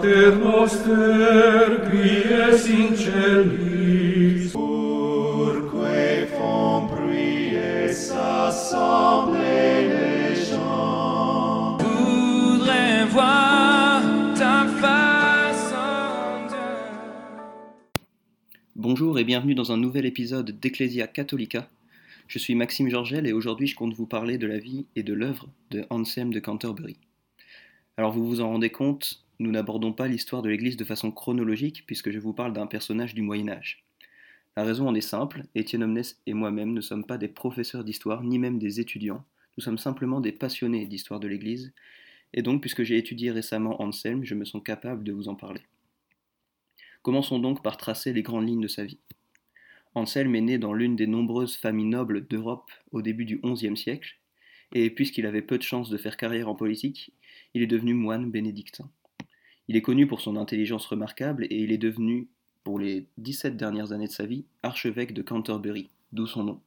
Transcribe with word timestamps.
Pater 0.00 0.36
noster, 0.36 1.90
qui 1.90 2.08
es 2.32 2.70
in 2.70 2.96
celis, 2.96 4.50
Purque 4.50 6.26
font 6.38 6.86
prier 6.88 7.90
assemblée 8.16 9.88
les 9.88 10.34
gens. 10.36 11.76
voudrais 11.78 13.04
voir 13.06 14.02
ta 14.34 14.66
face 14.80 15.74
en 15.74 16.46
Dieu. 16.48 16.56
Bonjour 18.76 19.18
et 19.18 19.24
bienvenue 19.24 19.54
dans 19.54 19.70
un 19.70 19.76
nouvel 19.76 20.06
épisode 20.06 20.58
d'Ecclesia 20.60 21.08
Catholica. 21.08 21.68
Je 22.26 22.38
suis 22.38 22.54
Maxime 22.54 22.88
Georgel 22.88 23.26
et 23.26 23.34
aujourd'hui 23.34 23.66
je 23.66 23.76
compte 23.76 23.92
vous 23.92 24.06
parler 24.06 24.38
de 24.38 24.46
la 24.46 24.58
vie 24.58 24.86
et 24.96 25.02
de 25.02 25.12
l'œuvre 25.12 25.48
de 25.70 25.84
Anselme 25.90 26.32
de 26.32 26.40
Canterbury. 26.40 26.96
Alors 27.98 28.12
vous 28.12 28.26
vous 28.26 28.40
en 28.40 28.48
rendez 28.48 28.70
compte, 28.70 29.22
nous 29.40 29.50
n'abordons 29.50 29.94
pas 29.94 30.06
l'histoire 30.06 30.42
de 30.42 30.50
l'Église 30.50 30.76
de 30.76 30.84
façon 30.84 31.10
chronologique 31.10 31.84
puisque 31.86 32.10
je 32.10 32.18
vous 32.18 32.34
parle 32.34 32.52
d'un 32.52 32.66
personnage 32.66 33.14
du 33.14 33.22
Moyen 33.22 33.48
Âge. 33.48 33.82
La 34.54 34.64
raison 34.64 34.86
en 34.86 34.94
est 34.94 35.00
simple, 35.00 35.44
Étienne 35.54 35.82
Omnes 35.82 36.02
et 36.26 36.34
moi-même 36.34 36.74
ne 36.74 36.82
sommes 36.82 37.06
pas 37.06 37.16
des 37.16 37.28
professeurs 37.28 37.82
d'histoire 37.82 38.22
ni 38.22 38.38
même 38.38 38.58
des 38.58 38.80
étudiants, 38.80 39.24
nous 39.56 39.64
sommes 39.64 39.78
simplement 39.78 40.20
des 40.20 40.32
passionnés 40.32 40.86
d'histoire 40.86 41.20
de 41.20 41.26
l'Église, 41.28 41.72
et 42.34 42.42
donc 42.42 42.60
puisque 42.60 42.82
j'ai 42.82 42.98
étudié 42.98 43.30
récemment 43.30 43.80
Anselme, 43.80 44.24
je 44.24 44.34
me 44.34 44.44
sens 44.44 44.62
capable 44.62 45.04
de 45.04 45.12
vous 45.12 45.28
en 45.28 45.34
parler. 45.34 45.62
Commençons 47.00 47.38
donc 47.38 47.62
par 47.62 47.78
tracer 47.78 48.12
les 48.12 48.22
grandes 48.22 48.46
lignes 48.46 48.60
de 48.60 48.68
sa 48.68 48.84
vie. 48.84 48.98
Anselme 49.94 50.34
est 50.34 50.42
né 50.42 50.58
dans 50.58 50.74
l'une 50.74 50.96
des 50.96 51.06
nombreuses 51.06 51.56
familles 51.56 51.86
nobles 51.86 52.26
d'Europe 52.26 52.70
au 52.92 53.00
début 53.00 53.24
du 53.24 53.40
XIe 53.42 53.76
siècle, 53.76 54.18
et 54.72 54.90
puisqu'il 54.90 55.24
avait 55.24 55.40
peu 55.40 55.56
de 55.56 55.62
chances 55.62 55.88
de 55.88 55.96
faire 55.96 56.18
carrière 56.18 56.50
en 56.50 56.54
politique, 56.54 57.14
il 57.54 57.62
est 57.62 57.66
devenu 57.66 57.94
moine 57.94 58.30
bénédictin. 58.30 58.90
Il 59.70 59.76
est 59.76 59.82
connu 59.82 60.08
pour 60.08 60.20
son 60.20 60.34
intelligence 60.34 60.84
remarquable 60.84 61.44
et 61.44 61.56
il 61.62 61.70
est 61.70 61.78
devenu, 61.78 62.26
pour 62.64 62.80
les 62.80 63.06
17 63.18 63.56
dernières 63.56 63.92
années 63.92 64.08
de 64.08 64.12
sa 64.12 64.26
vie, 64.26 64.44
archevêque 64.64 65.14
de 65.14 65.22
Canterbury, 65.22 65.90
d'où 66.10 66.26
son 66.26 66.42
nom. 66.42 66.60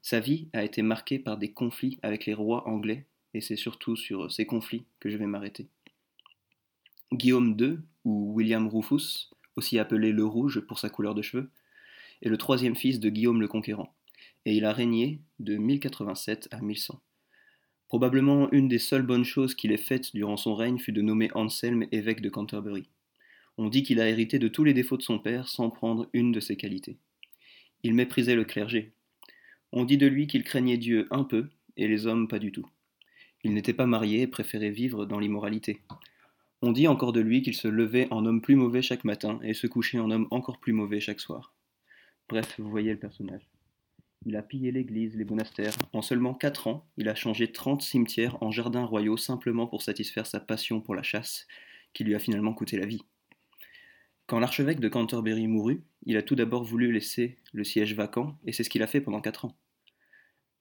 Sa 0.00 0.18
vie 0.18 0.48
a 0.54 0.64
été 0.64 0.80
marquée 0.80 1.18
par 1.18 1.36
des 1.36 1.52
conflits 1.52 1.98
avec 2.00 2.24
les 2.24 2.32
rois 2.32 2.66
anglais, 2.66 3.04
et 3.34 3.42
c'est 3.42 3.54
surtout 3.54 3.96
sur 3.96 4.32
ces 4.32 4.46
conflits 4.46 4.86
que 4.98 5.10
je 5.10 5.18
vais 5.18 5.26
m'arrêter. 5.26 5.68
Guillaume 7.12 7.54
II, 7.60 7.80
ou 8.06 8.32
William 8.32 8.66
Rufus, 8.66 9.28
aussi 9.56 9.78
appelé 9.78 10.10
le 10.10 10.24
Rouge 10.24 10.60
pour 10.60 10.78
sa 10.78 10.88
couleur 10.88 11.14
de 11.14 11.20
cheveux, 11.20 11.50
est 12.22 12.30
le 12.30 12.38
troisième 12.38 12.76
fils 12.76 12.98
de 12.98 13.10
Guillaume 13.10 13.42
le 13.42 13.48
Conquérant, 13.48 13.94
et 14.46 14.56
il 14.56 14.64
a 14.64 14.72
régné 14.72 15.20
de 15.38 15.56
1087 15.56 16.48
à 16.50 16.62
1100. 16.62 16.98
Probablement 17.88 18.50
une 18.50 18.68
des 18.68 18.80
seules 18.80 19.06
bonnes 19.06 19.24
choses 19.24 19.54
qu'il 19.54 19.70
ait 19.70 19.76
faites 19.76 20.14
durant 20.14 20.36
son 20.36 20.54
règne 20.54 20.78
fut 20.78 20.92
de 20.92 21.02
nommer 21.02 21.30
Anselme 21.34 21.86
évêque 21.92 22.20
de 22.20 22.28
Canterbury. 22.28 22.88
On 23.58 23.68
dit 23.68 23.82
qu'il 23.82 24.00
a 24.00 24.08
hérité 24.08 24.38
de 24.38 24.48
tous 24.48 24.64
les 24.64 24.74
défauts 24.74 24.96
de 24.96 25.02
son 25.02 25.18
père 25.18 25.48
sans 25.48 25.70
prendre 25.70 26.08
une 26.12 26.32
de 26.32 26.40
ses 26.40 26.56
qualités. 26.56 26.98
Il 27.82 27.94
méprisait 27.94 28.34
le 28.34 28.44
clergé. 28.44 28.92
On 29.72 29.84
dit 29.84 29.98
de 29.98 30.06
lui 30.06 30.26
qu'il 30.26 30.42
craignait 30.42 30.78
Dieu 30.78 31.06
un 31.10 31.24
peu 31.24 31.48
et 31.76 31.86
les 31.86 32.06
hommes 32.06 32.28
pas 32.28 32.38
du 32.38 32.52
tout. 32.52 32.66
Il 33.44 33.54
n'était 33.54 33.72
pas 33.72 33.86
marié 33.86 34.22
et 34.22 34.26
préférait 34.26 34.70
vivre 34.70 35.06
dans 35.06 35.20
l'immoralité. 35.20 35.80
On 36.62 36.72
dit 36.72 36.88
encore 36.88 37.12
de 37.12 37.20
lui 37.20 37.42
qu'il 37.42 37.54
se 37.54 37.68
levait 37.68 38.08
en 38.10 38.26
homme 38.26 38.42
plus 38.42 38.56
mauvais 38.56 38.82
chaque 38.82 39.04
matin 39.04 39.38
et 39.42 39.54
se 39.54 39.66
couchait 39.66 39.98
en 39.98 40.10
homme 40.10 40.26
encore 40.30 40.58
plus 40.58 40.72
mauvais 40.72 41.00
chaque 41.00 41.20
soir. 41.20 41.54
Bref, 42.28 42.56
vous 42.58 42.70
voyez 42.70 42.90
le 42.90 42.98
personnage. 42.98 43.48
Il 44.28 44.34
a 44.34 44.42
pillé 44.42 44.72
l'église, 44.72 45.16
les 45.16 45.24
monastères. 45.24 45.76
En 45.92 46.02
seulement 46.02 46.34
4 46.34 46.66
ans, 46.66 46.84
il 46.96 47.08
a 47.08 47.14
changé 47.14 47.52
30 47.52 47.80
cimetières 47.80 48.42
en 48.42 48.50
jardins 48.50 48.84
royaux 48.84 49.16
simplement 49.16 49.68
pour 49.68 49.82
satisfaire 49.82 50.26
sa 50.26 50.40
passion 50.40 50.80
pour 50.80 50.96
la 50.96 51.04
chasse, 51.04 51.46
qui 51.92 52.02
lui 52.02 52.16
a 52.16 52.18
finalement 52.18 52.52
coûté 52.52 52.76
la 52.76 52.86
vie. 52.86 53.02
Quand 54.26 54.40
l'archevêque 54.40 54.80
de 54.80 54.88
Canterbury 54.88 55.46
mourut, 55.46 55.84
il 56.06 56.16
a 56.16 56.22
tout 56.22 56.34
d'abord 56.34 56.64
voulu 56.64 56.90
laisser 56.90 57.36
le 57.52 57.62
siège 57.62 57.94
vacant, 57.94 58.36
et 58.44 58.52
c'est 58.52 58.64
ce 58.64 58.68
qu'il 58.68 58.82
a 58.82 58.88
fait 58.88 59.00
pendant 59.00 59.20
4 59.20 59.44
ans. 59.44 59.56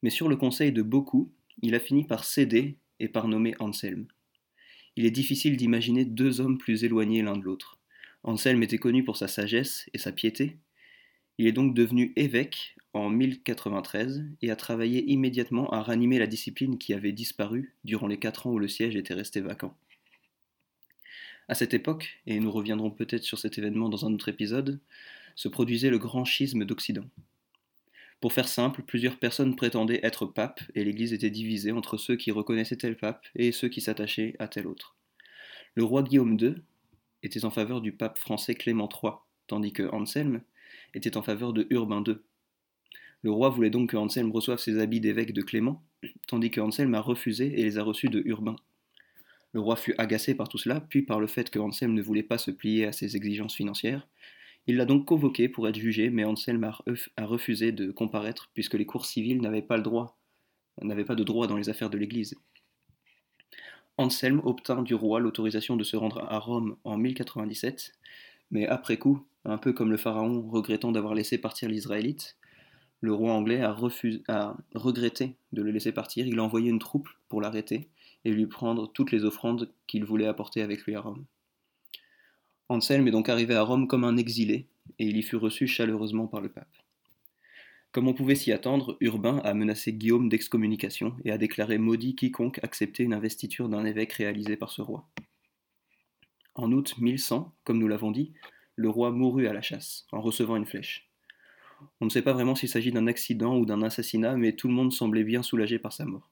Mais 0.04 0.12
sur 0.12 0.30
le 0.30 0.36
conseil 0.36 0.72
de 0.72 0.84
beaucoup, 0.84 1.34
il 1.64 1.74
a 1.74 1.80
fini 1.80 2.04
par 2.04 2.24
céder 2.24 2.78
et 3.00 3.08
par 3.08 3.28
nommer 3.28 3.56
Anselme. 3.58 4.06
Il 4.96 5.08
est 5.08 5.12
difficile 5.12 5.58
d'imaginer 5.58 6.06
deux 6.06 6.40
hommes 6.40 6.60
plus 6.60 6.84
éloignés 6.84 7.24
l'un 7.24 7.36
de 7.36 7.44
l'autre. 7.44 7.80
Anselme 8.22 8.62
était 8.62 8.78
connu 8.78 9.04
pour 9.04 9.18
sa 9.18 9.28
sagesse 9.28 9.90
et 9.96 9.98
sa 9.98 10.12
piété. 10.12 10.60
Il 11.40 11.48
est 11.48 11.52
donc 11.52 11.74
devenu 11.74 12.14
évêque 12.16 12.76
en 12.96 13.10
1093 13.10 14.24
et 14.42 14.52
a 14.52 14.56
travaillé 14.56 15.04
immédiatement 15.12 15.70
à 15.72 15.82
ranimer 15.82 16.18
la 16.18 16.28
discipline 16.28 16.78
qui 16.78 16.94
avait 16.94 17.12
disparu 17.12 17.76
durant 17.84 18.08
les 18.08 18.18
quatre 18.18 18.48
ans 18.48 18.52
où 18.52 18.58
le 18.58 18.70
siège 18.70 18.96
était 18.96 19.14
resté 19.14 19.42
vacant. 19.42 19.76
À 21.50 21.56
cette 21.56 21.74
époque, 21.74 22.22
et 22.26 22.40
nous 22.40 22.52
reviendrons 22.52 22.90
peut-être 22.90 23.26
sur 23.26 23.38
cet 23.38 23.58
événement 23.58 23.90
dans 23.90 24.06
un 24.06 24.14
autre 24.14 24.30
épisode, 24.30 24.80
se 25.36 25.50
produisait 25.50 25.90
le 25.90 25.98
grand 25.98 26.24
schisme 26.24 26.64
d'Occident. 26.64 27.04
Pour 28.22 28.32
faire 28.32 28.48
simple, 28.48 28.82
plusieurs 28.82 29.18
personnes 29.18 29.58
prétendaient 29.58 30.00
être 30.02 30.26
pape 30.26 30.62
et 30.74 30.86
l'Église 30.86 31.12
était 31.12 31.30
divisée 31.30 31.74
entre 31.74 31.98
ceux 31.98 32.16
qui 32.16 32.32
reconnaissaient 32.32 32.78
tel 32.78 32.96
pape 32.96 33.28
et 33.36 33.52
ceux 33.52 33.68
qui 33.68 33.82
s'attachaient 33.82 34.38
à 34.40 34.48
tel 34.48 34.68
autre. 34.68 34.96
Le 35.76 35.84
roi 35.84 36.02
Guillaume 36.02 36.40
II 36.40 36.56
était 37.24 37.44
en 37.44 37.52
faveur 37.52 37.82
du 37.82 37.92
pape 37.92 38.18
français 38.18 38.56
Clément 38.56 38.88
III, 38.88 39.16
tandis 39.48 39.74
que 39.74 39.84
Anselme 39.94 40.42
était 40.94 41.18
en 41.18 41.22
faveur 41.22 41.52
de 41.52 41.68
Urbain 41.70 42.02
II, 42.08 42.16
le 43.26 43.32
roi 43.32 43.50
voulait 43.50 43.72
donc 43.72 43.90
que 43.90 43.98
Anselme 43.98 44.32
reçoive 44.32 44.60
ses 44.60 44.78
habits 44.78 45.00
d'évêque 45.00 45.34
de 45.34 45.42
Clément, 45.42 45.82
tandis 46.28 46.52
que 46.52 46.62
Anselme 46.62 46.94
a 46.94 47.02
refusé 47.02 47.60
et 47.60 47.64
les 47.64 47.80
a 47.80 47.84
reçus 47.84 48.08
de 48.08 48.22
Urbain. 48.24 48.56
Le 49.52 49.62
roi 49.62 49.78
fut 49.78 49.96
agacé 49.98 50.36
par 50.36 50.48
tout 50.48 50.60
cela, 50.60 50.80
puis 50.80 51.02
par 51.02 51.20
le 51.20 51.26
fait 51.26 51.50
que 51.50 51.58
Anselme 51.58 51.96
ne 51.96 52.04
voulait 52.04 52.22
pas 52.22 52.38
se 52.38 52.52
plier 52.52 52.86
à 52.86 52.92
ses 52.92 53.16
exigences 53.16 53.56
financières. 53.56 54.08
Il 54.68 54.78
l'a 54.78 54.86
donc 54.86 55.06
convoqué 55.06 55.50
pour 55.50 55.68
être 55.68 55.80
jugé, 55.80 56.12
mais 56.12 56.24
Anselme 56.24 56.66
a 56.66 57.26
refusé 57.26 57.72
de 57.72 57.90
comparaître 57.90 58.52
puisque 58.54 58.76
les 58.76 58.86
cours 58.86 59.08
civils 59.08 59.42
n'avaient 59.42 59.64
pas 59.64 59.78
le 59.78 59.84
droit, 59.84 60.20
n'avaient 60.84 61.04
pas 61.04 61.16
de 61.16 61.24
droit 61.24 61.48
dans 61.48 61.58
les 61.58 61.70
affaires 61.70 61.90
de 61.90 61.98
l'Église. 61.98 62.36
Anselme 63.98 64.42
obtint 64.44 64.84
du 64.84 64.94
roi 64.94 65.20
l'autorisation 65.20 65.78
de 65.78 65.84
se 65.84 65.98
rendre 65.98 66.24
à 66.30 66.38
Rome 66.38 66.78
en 66.84 66.96
1097, 66.96 67.92
mais 68.52 68.68
après 68.68 68.98
coup, 68.98 69.26
un 69.46 69.58
peu 69.58 69.74
comme 69.74 69.90
le 69.90 69.98
pharaon 69.98 70.48
regrettant 70.48 70.92
d'avoir 70.92 71.16
laissé 71.16 71.40
partir 71.40 71.70
l'Israélite, 71.70 72.38
le 73.02 73.14
roi 73.14 73.34
anglais 73.34 73.62
a, 73.62 73.76
regretté 74.74 75.36
de 75.52 75.62
le 75.62 75.72
laisser 75.72 75.92
partir. 75.92 76.28
Il 76.28 76.40
a 76.40 76.44
envoyé 76.44 76.70
une 76.70 76.80
troupe 76.80 77.10
pour 77.30 77.42
l'arrêter 77.42 77.90
et 78.24 78.32
lui 78.32 78.48
prendre 78.48 78.92
toutes 78.92 79.12
les 79.12 79.26
offrandes 79.26 79.72
qu'il 79.88 80.06
voulait 80.06 80.28
apporter 80.28 80.62
avec 80.62 80.84
lui 80.84 80.96
à 80.96 81.02
Rome. 81.02 81.26
Anselme 82.68 83.08
est 83.08 83.12
donc 83.12 83.30
arrivé 83.30 83.54
à 83.54 83.62
Rome 83.62 83.88
comme 83.88 84.04
un 84.04 84.18
exilé, 84.18 84.68
et 84.98 85.06
il 85.06 85.18
y 85.18 85.22
fut 85.22 85.36
reçu 85.36 85.68
chaleureusement 85.68 86.26
par 86.26 86.42
le 86.42 86.50
pape. 86.50 86.76
Comme 87.92 88.08
on 88.08 88.14
pouvait 88.14 88.36
s'y 88.36 88.52
attendre, 88.52 88.98
Urbain 89.00 89.38
a 89.46 89.54
menacé 89.54 89.94
Guillaume 89.94 90.28
d'excommunication 90.28 91.16
et 91.24 91.32
a 91.32 91.38
déclaré 91.38 91.78
maudit 91.78 92.16
quiconque 92.16 92.60
acceptait 92.64 93.04
une 93.04 93.14
investiture 93.14 93.70
d'un 93.70 93.86
évêque 93.86 94.14
réalisée 94.14 94.58
par 94.58 94.72
ce 94.72 94.82
roi. 94.82 95.08
En 96.56 96.72
août 96.72 96.96
1100, 96.98 97.54
comme 97.64 97.78
nous 97.78 97.88
l'avons 97.88 98.12
dit, 98.12 98.34
le 98.76 98.90
roi 98.90 99.12
mourut 99.12 99.48
à 99.48 99.54
la 99.54 99.62
chasse, 99.62 100.08
en 100.12 100.22
recevant 100.22 100.56
une 100.56 100.66
flèche. 100.66 101.10
On 102.02 102.06
ne 102.06 102.10
sait 102.10 102.22
pas 102.22 102.34
vraiment 102.34 102.56
s'il 102.56 102.70
s'agit 102.70 102.92
d'un 102.92 103.08
accident 103.08 103.58
ou 103.58 103.66
d'un 103.66 103.82
assassinat, 103.82 104.36
mais 104.38 104.54
tout 104.54 104.68
le 104.68 104.74
monde 104.74 104.94
semblait 104.94 105.24
bien 105.24 105.44
soulagé 105.44 105.80
par 105.80 105.94
sa 105.94 106.06
mort. 106.06 106.32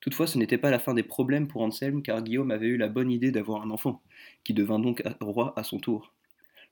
Toutefois, 0.00 0.26
ce 0.26 0.38
n'était 0.38 0.58
pas 0.58 0.70
la 0.70 0.78
fin 0.78 0.94
des 0.94 1.02
problèmes 1.02 1.46
pour 1.46 1.62
Anselme, 1.62 2.02
car 2.02 2.22
Guillaume 2.22 2.50
avait 2.50 2.68
eu 2.68 2.76
la 2.76 2.88
bonne 2.88 3.10
idée 3.10 3.30
d'avoir 3.30 3.62
un 3.62 3.70
enfant, 3.70 4.02
qui 4.44 4.54
devint 4.54 4.78
donc 4.78 5.02
roi 5.20 5.52
à 5.56 5.62
son 5.62 5.78
tour. 5.78 6.14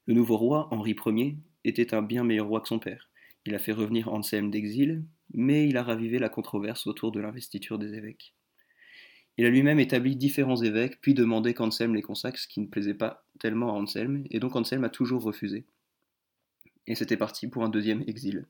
Le 0.07 0.15
nouveau 0.15 0.39
roi, 0.39 0.69
Henri 0.71 0.97
Ier, 1.07 1.37
était 1.65 1.95
un 1.95 2.01
bien 2.01 2.25
meilleur 2.25 2.47
roi 2.47 2.61
que 2.63 2.69
son 2.69 2.79
père. 2.79 3.11
Il 3.45 3.55
a 3.55 3.59
fait 3.59 3.73
revenir 3.73 4.09
Anselme 4.13 4.51
d'exil, 4.51 5.05
mais 5.35 5.69
il 5.69 5.77
a 5.77 5.83
ravivé 5.83 6.19
la 6.19 6.31
controverse 6.31 6.87
autour 6.87 7.13
de 7.13 7.21
l'investiture 7.21 7.79
des 7.79 7.95
évêques. 7.95 8.35
Il 9.37 9.45
a 9.45 9.51
lui-même 9.51 9.79
établi 9.79 10.17
différents 10.17 10.63
évêques, 10.63 11.01
puis 11.01 11.15
demandé 11.15 11.53
qu'Anselme 11.53 11.95
les 11.95 12.03
consacre, 12.03 12.39
ce 12.39 12.49
qui 12.49 12.61
ne 12.61 12.67
plaisait 12.67 12.95
pas 12.95 13.25
tellement 13.39 13.69
à 13.69 13.79
Anselme, 13.79 14.25
et 14.31 14.41
donc 14.41 14.57
Anselme 14.57 14.85
a 14.85 14.89
toujours 14.89 15.23
refusé 15.23 15.67
et 16.89 16.95
c'était 16.95 17.17
parti 17.17 17.47
pour 17.47 17.63
un 17.63 17.69
deuxième 17.69 18.03
exil. 18.07 18.47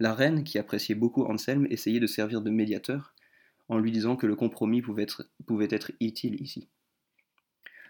La 0.00 0.14
reine, 0.14 0.44
qui 0.44 0.58
appréciait 0.58 0.94
beaucoup 0.94 1.24
Anselme, 1.24 1.66
essayait 1.70 2.00
de 2.00 2.06
servir 2.06 2.40
de 2.40 2.50
médiateur, 2.50 3.14
en 3.68 3.78
lui 3.78 3.92
disant 3.92 4.16
que 4.16 4.26
le 4.26 4.34
compromis 4.34 4.82
pouvait 4.82 5.04
être, 5.04 5.28
pouvait 5.46 5.68
utile 6.00 6.40
ici. 6.40 6.68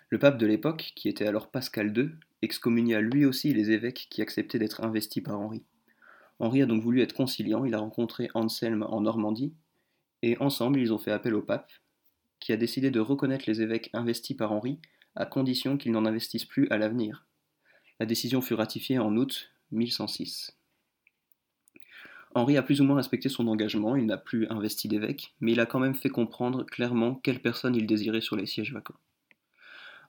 Le 0.09 0.19
pape 0.19 0.39
de 0.39 0.47
l'époque, 0.47 0.93
qui 0.97 1.09
était 1.09 1.27
alors 1.27 1.51
Pascal 1.51 1.97
II, 1.97 2.11
excommunia 2.43 3.01
lui 3.01 3.25
aussi 3.25 3.55
les 3.55 3.71
évêques 3.71 4.09
qui 4.11 4.23
acceptaient 4.23 4.59
d'être 4.59 4.83
investis 4.83 5.23
par 5.23 5.41
Henri. 5.41 5.63
Henri 6.41 6.63
a 6.63 6.67
donc 6.67 6.83
voulu 6.83 7.01
être 7.01 7.15
conciliant, 7.15 7.65
il 7.65 7.75
a 7.75 7.79
rencontré 7.79 8.29
Anselme 8.35 8.83
en 8.83 9.03
Normandie, 9.03 9.55
et 10.23 10.37
ensemble 10.39 10.81
ils 10.81 10.93
ont 10.93 10.99
fait 10.99 11.13
appel 11.13 11.35
au 11.35 11.43
pape, 11.43 11.71
qui 12.41 12.53
a 12.53 12.57
décidé 12.57 12.91
de 12.91 12.99
reconnaître 12.99 13.45
les 13.47 13.63
évêques 13.63 13.91
investis 13.93 14.37
par 14.37 14.51
Henri, 14.51 14.81
à 15.15 15.27
condition 15.27 15.77
qu'ils 15.77 15.93
n'en 15.93 16.07
investissent 16.07 16.45
plus 16.45 16.67
à 16.71 16.77
l'avenir. 16.77 17.27
La 18.01 18.07
décision 18.07 18.41
fut 18.41 18.55
ratifiée 18.55 18.99
en 18.99 19.17
août 19.17 19.53
1106. 19.73 20.57
Henri 22.35 22.57
a 22.57 22.63
plus 22.63 22.81
ou 22.81 22.85
moins 22.85 22.97
respecté 22.97 23.29
son 23.29 23.49
engagement, 23.49 23.97
il 23.97 24.07
n'a 24.07 24.17
plus 24.17 24.47
investi 24.51 24.87
d'évêque, 24.87 25.35
mais 25.41 25.53
il 25.53 25.61
a 25.61 25.67
quand 25.67 25.81
même 25.81 25.97
fait 25.97 26.11
comprendre 26.11 26.65
clairement 26.65 27.17
quelle 27.17 27.41
personne 27.41 27.75
il 27.75 27.87
désirait 27.87 28.21
sur 28.21 28.37
les 28.37 28.47
sièges 28.47 28.73
vacants. 28.73 28.99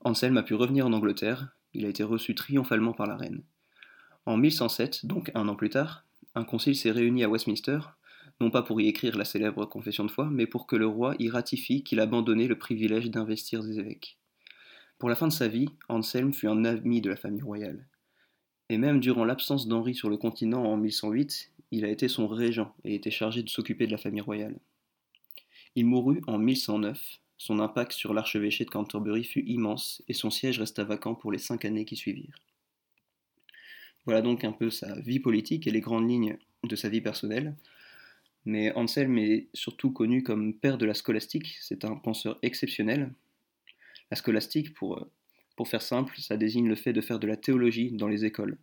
Anselme 0.03 0.37
a 0.37 0.43
pu 0.43 0.53
revenir 0.53 0.85
en 0.85 0.93
Angleterre, 0.93 1.49
il 1.73 1.85
a 1.85 1.89
été 1.89 2.03
reçu 2.03 2.35
triomphalement 2.35 2.93
par 2.93 3.07
la 3.07 3.17
reine. 3.17 3.43
En 4.25 4.37
1107, 4.37 5.05
donc 5.07 5.31
un 5.33 5.47
an 5.47 5.55
plus 5.55 5.69
tard, 5.69 6.05
un 6.35 6.43
concile 6.43 6.75
s'est 6.75 6.91
réuni 6.91 7.23
à 7.23 7.29
Westminster, 7.29 7.79
non 8.39 8.51
pas 8.51 8.61
pour 8.61 8.79
y 8.81 8.87
écrire 8.87 9.17
la 9.17 9.25
célèbre 9.25 9.65
confession 9.65 10.05
de 10.05 10.11
foi, 10.11 10.29
mais 10.31 10.47
pour 10.47 10.67
que 10.67 10.75
le 10.75 10.87
roi 10.87 11.15
y 11.19 11.29
ratifie 11.29 11.83
qu'il 11.83 11.99
abandonnait 11.99 12.47
le 12.47 12.57
privilège 12.57 13.09
d'investir 13.09 13.63
des 13.63 13.79
évêques. 13.79 14.17
Pour 14.99 15.09
la 15.09 15.15
fin 15.15 15.27
de 15.27 15.33
sa 15.33 15.47
vie, 15.47 15.69
Anselme 15.89 16.33
fut 16.33 16.47
un 16.47 16.65
ami 16.65 17.01
de 17.01 17.09
la 17.09 17.15
famille 17.15 17.41
royale. 17.41 17.87
Et 18.71 18.77
même 18.77 19.01
durant 19.01 19.25
l'absence 19.25 19.67
d'Henri 19.67 19.93
sur 19.93 20.09
le 20.09 20.15
continent 20.15 20.63
en 20.63 20.77
1108, 20.77 21.51
il 21.71 21.83
a 21.83 21.89
été 21.89 22.07
son 22.07 22.25
régent 22.25 22.73
et 22.85 22.95
était 22.95 23.11
chargé 23.11 23.43
de 23.43 23.49
s'occuper 23.49 23.85
de 23.85 23.91
la 23.91 23.97
famille 23.97 24.21
royale. 24.21 24.57
Il 25.75 25.85
mourut 25.85 26.21
en 26.25 26.37
1109, 26.37 27.19
son 27.37 27.59
impact 27.59 27.91
sur 27.91 28.13
l'archevêché 28.13 28.63
de 28.63 28.69
Canterbury 28.69 29.25
fut 29.25 29.43
immense 29.43 30.01
et 30.07 30.13
son 30.13 30.29
siège 30.29 30.57
resta 30.57 30.85
vacant 30.85 31.15
pour 31.15 31.33
les 31.33 31.37
cinq 31.37 31.65
années 31.65 31.83
qui 31.83 31.97
suivirent. 31.97 32.39
Voilà 34.05 34.21
donc 34.21 34.45
un 34.45 34.53
peu 34.53 34.69
sa 34.69 34.97
vie 35.01 35.19
politique 35.19 35.67
et 35.67 35.71
les 35.71 35.81
grandes 35.81 36.09
lignes 36.09 36.37
de 36.63 36.75
sa 36.77 36.87
vie 36.87 37.01
personnelle. 37.01 37.57
Mais 38.45 38.71
Anselme 38.77 39.17
est 39.17 39.49
surtout 39.53 39.91
connu 39.91 40.23
comme 40.23 40.53
père 40.53 40.77
de 40.77 40.85
la 40.85 40.93
scolastique, 40.93 41.57
c'est 41.59 41.83
un 41.83 41.97
penseur 41.97 42.39
exceptionnel. 42.41 43.11
La 44.11 44.15
scolastique, 44.15 44.73
pour, 44.73 45.05
pour 45.55 45.67
faire 45.67 45.81
simple, 45.81 46.15
ça 46.19 46.37
désigne 46.37 46.67
le 46.67 46.75
fait 46.75 46.93
de 46.93 47.01
faire 47.01 47.19
de 47.19 47.27
la 47.27 47.37
théologie 47.37 47.91
dans 47.91 48.07
les 48.07 48.25
écoles. 48.25 48.57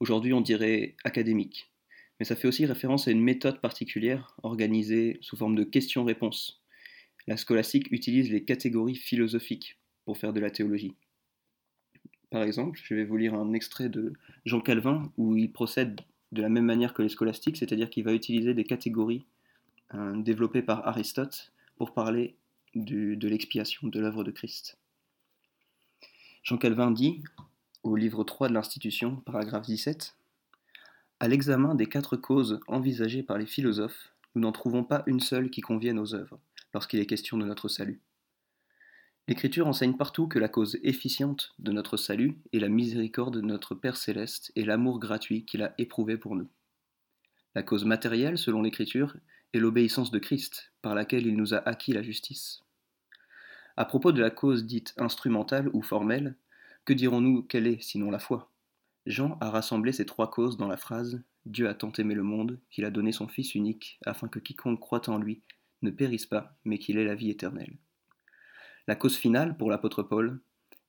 Aujourd'hui 0.00 0.32
on 0.32 0.40
dirait 0.40 0.96
académique. 1.04 1.70
Mais 2.18 2.26
ça 2.26 2.36
fait 2.36 2.48
aussi 2.48 2.66
référence 2.66 3.08
à 3.08 3.10
une 3.10 3.22
méthode 3.22 3.60
particulière 3.60 4.36
organisée 4.42 5.18
sous 5.22 5.36
forme 5.36 5.56
de 5.56 5.64
questions-réponses. 5.64 6.62
La 7.26 7.36
scolastique 7.36 7.90
utilise 7.90 8.30
les 8.30 8.44
catégories 8.44 8.96
philosophiques 8.96 9.78
pour 10.04 10.18
faire 10.18 10.32
de 10.32 10.40
la 10.40 10.50
théologie. 10.50 10.94
Par 12.30 12.42
exemple, 12.42 12.80
je 12.82 12.94
vais 12.94 13.04
vous 13.04 13.16
lire 13.16 13.34
un 13.34 13.52
extrait 13.52 13.88
de 13.88 14.14
Jean 14.44 14.60
Calvin 14.60 15.12
où 15.16 15.36
il 15.36 15.52
procède 15.52 16.00
de 16.32 16.42
la 16.42 16.48
même 16.48 16.64
manière 16.64 16.94
que 16.94 17.02
les 17.02 17.10
scolastiques, 17.10 17.58
c'est-à-dire 17.58 17.90
qu'il 17.90 18.04
va 18.04 18.14
utiliser 18.14 18.54
des 18.54 18.64
catégories 18.64 19.26
euh, 19.94 20.16
développées 20.22 20.62
par 20.62 20.86
Aristote 20.88 21.52
pour 21.76 21.92
parler 21.92 22.36
de 22.74 23.28
l'expiation, 23.28 23.86
de 23.88 24.00
l'œuvre 24.00 24.24
de 24.24 24.30
Christ. 24.30 24.78
Jean 26.42 26.58
Calvin 26.58 26.90
dit, 26.90 27.22
au 27.84 27.94
livre 27.94 28.24
3 28.24 28.48
de 28.48 28.54
l'Institution, 28.54 29.22
paragraphe 29.24 29.66
17, 29.66 30.16
À 31.20 31.28
l'examen 31.28 31.76
des 31.76 31.86
quatre 31.86 32.16
causes 32.16 32.58
envisagées 32.66 33.22
par 33.22 33.38
les 33.38 33.46
philosophes, 33.46 34.12
nous 34.34 34.42
n'en 34.42 34.50
trouvons 34.50 34.82
pas 34.82 35.04
une 35.06 35.20
seule 35.20 35.50
qui 35.50 35.60
convienne 35.60 36.00
aux 36.00 36.16
œuvres, 36.16 36.40
lorsqu'il 36.74 36.98
est 36.98 37.06
question 37.06 37.38
de 37.38 37.44
notre 37.44 37.68
salut. 37.68 38.00
L'Écriture 39.28 39.68
enseigne 39.68 39.96
partout 39.96 40.26
que 40.26 40.40
la 40.40 40.48
cause 40.48 40.80
efficiente 40.82 41.54
de 41.60 41.70
notre 41.70 41.96
salut 41.96 42.36
est 42.52 42.58
la 42.58 42.68
miséricorde 42.68 43.36
de 43.36 43.40
notre 43.40 43.76
Père 43.76 43.96
céleste 43.96 44.50
et 44.56 44.64
l'amour 44.64 44.98
gratuit 44.98 45.44
qu'il 45.44 45.62
a 45.62 45.74
éprouvé 45.78 46.16
pour 46.16 46.34
nous. 46.34 46.48
La 47.54 47.62
cause 47.62 47.84
matérielle, 47.84 48.36
selon 48.36 48.62
l'Écriture, 48.62 49.14
est 49.52 49.60
l'obéissance 49.60 50.10
de 50.10 50.18
Christ, 50.18 50.72
par 50.82 50.96
laquelle 50.96 51.24
il 51.24 51.36
nous 51.36 51.54
a 51.54 51.58
acquis 51.58 51.92
la 51.92 52.02
justice. 52.02 52.64
À 53.82 53.84
propos 53.84 54.12
de 54.12 54.20
la 54.20 54.30
cause 54.30 54.64
dite 54.64 54.94
instrumentale 54.96 55.68
ou 55.72 55.82
formelle, 55.82 56.36
que 56.84 56.92
dirons-nous 56.92 57.42
qu'elle 57.42 57.66
est 57.66 57.82
sinon 57.82 58.12
la 58.12 58.20
foi? 58.20 58.52
Jean 59.06 59.36
a 59.40 59.50
rassemblé 59.50 59.90
ces 59.90 60.06
trois 60.06 60.30
causes 60.30 60.56
dans 60.56 60.68
la 60.68 60.76
phrase 60.76 61.20
Dieu 61.46 61.68
a 61.68 61.74
tant 61.74 61.90
aimé 61.94 62.14
le 62.14 62.22
monde 62.22 62.60
qu'il 62.70 62.84
a 62.84 62.92
donné 62.92 63.10
son 63.10 63.26
Fils 63.26 63.56
unique, 63.56 63.98
afin 64.06 64.28
que 64.28 64.38
quiconque 64.38 64.78
croit 64.78 65.08
en 65.08 65.18
lui 65.18 65.42
ne 65.82 65.90
périsse 65.90 66.26
pas, 66.26 66.56
mais 66.64 66.78
qu'il 66.78 66.96
ait 66.96 67.04
la 67.04 67.16
vie 67.16 67.30
éternelle. 67.30 67.76
La 68.86 68.94
cause 68.94 69.16
finale, 69.16 69.56
pour 69.56 69.68
l'apôtre 69.68 70.04
Paul, 70.04 70.40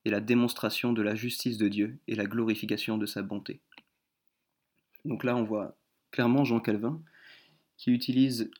est 0.06 0.12
la 0.12 0.22
démonstration 0.22 0.94
de 0.94 1.02
la 1.02 1.16
justice 1.16 1.58
de 1.58 1.70
Dieu 1.70 1.98
et 2.08 2.14
la 2.14 2.28
glorification 2.28 3.00
de 3.00 3.08
sa 3.08 3.24
bonté. 3.24 3.60
Donc 5.04 5.24
là, 5.24 5.36
on 5.36 5.44
voit 5.44 5.80
clairement 6.12 6.46
Jean 6.46 6.60
Calvin 6.60 7.02
qui 7.76 7.90
utilise 7.90 8.52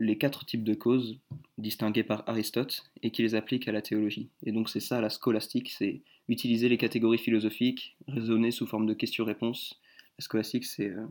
les 0.00 0.16
quatre 0.16 0.46
types 0.46 0.64
de 0.64 0.72
causes 0.72 1.20
distinguées 1.58 2.02
par 2.02 2.26
Aristote 2.26 2.90
et 3.02 3.10
qui 3.10 3.20
les 3.20 3.34
applique 3.34 3.68
à 3.68 3.72
la 3.72 3.82
théologie. 3.82 4.30
Et 4.44 4.50
donc 4.50 4.70
c'est 4.70 4.80
ça 4.80 5.00
la 5.02 5.10
scolastique, 5.10 5.70
c'est 5.70 6.00
utiliser 6.28 6.70
les 6.70 6.78
catégories 6.78 7.18
philosophiques, 7.18 7.96
raisonner 8.08 8.50
sous 8.50 8.66
forme 8.66 8.86
de 8.86 8.94
questions-réponses. 8.94 9.78
La 10.18 10.24
scolastique, 10.24 10.64
c'est 10.64 10.88
euh, 10.88 11.06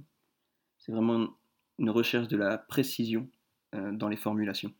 vraiment 0.87 1.29
une 1.77 1.91
recherche 1.91 2.27
de 2.27 2.35
la 2.35 2.57
précision 2.57 3.29
euh, 3.75 3.91
dans 3.91 4.09
les 4.09 4.17
formulations. 4.17 4.73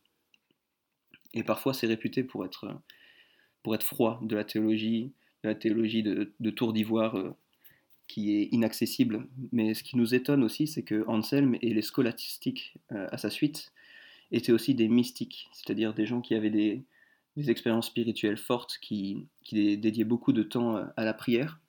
Et 1.32 1.44
parfois, 1.44 1.72
c'est 1.72 1.86
réputé 1.86 2.24
pour 2.24 2.44
être, 2.44 2.64
euh, 2.64 2.74
pour 3.62 3.76
être 3.76 3.84
froid 3.84 4.18
de 4.22 4.34
la 4.34 4.42
théologie, 4.42 5.12
de 5.44 5.50
la 5.50 5.54
théologie 5.54 6.02
de, 6.02 6.50
Tour 6.50 6.72
d'Ivoire 6.72 7.16
qui 8.08 8.34
est 8.34 8.48
inaccessible. 8.50 9.28
Mais 9.52 9.72
ce 9.74 9.84
qui 9.84 9.96
nous 9.96 10.16
étonne 10.16 10.42
aussi, 10.42 10.66
c'est 10.66 10.82
que 10.82 11.04
Anselme 11.06 11.56
et 11.62 11.72
les 11.72 11.82
scolastiques 11.82 12.74
à 12.90 13.16
sa 13.16 13.30
suite 13.30 13.72
étaient 14.32 14.52
aussi 14.52 14.74
des 14.74 14.88
mystiques, 14.88 15.48
c'est-à-dire 15.52 15.94
des 15.94 16.06
gens 16.06 16.20
qui 16.20 16.34
avaient 16.34 16.50
des, 16.50 16.84
expériences 17.36 17.86
spirituelles 17.86 18.36
fortes, 18.36 18.78
qui, 18.82 19.26
dédiaient 19.50 20.04
beaucoup 20.04 20.32
de 20.32 20.42
temps 20.42 20.76
à 20.96 21.04
la 21.04 21.14
prière. 21.14 21.60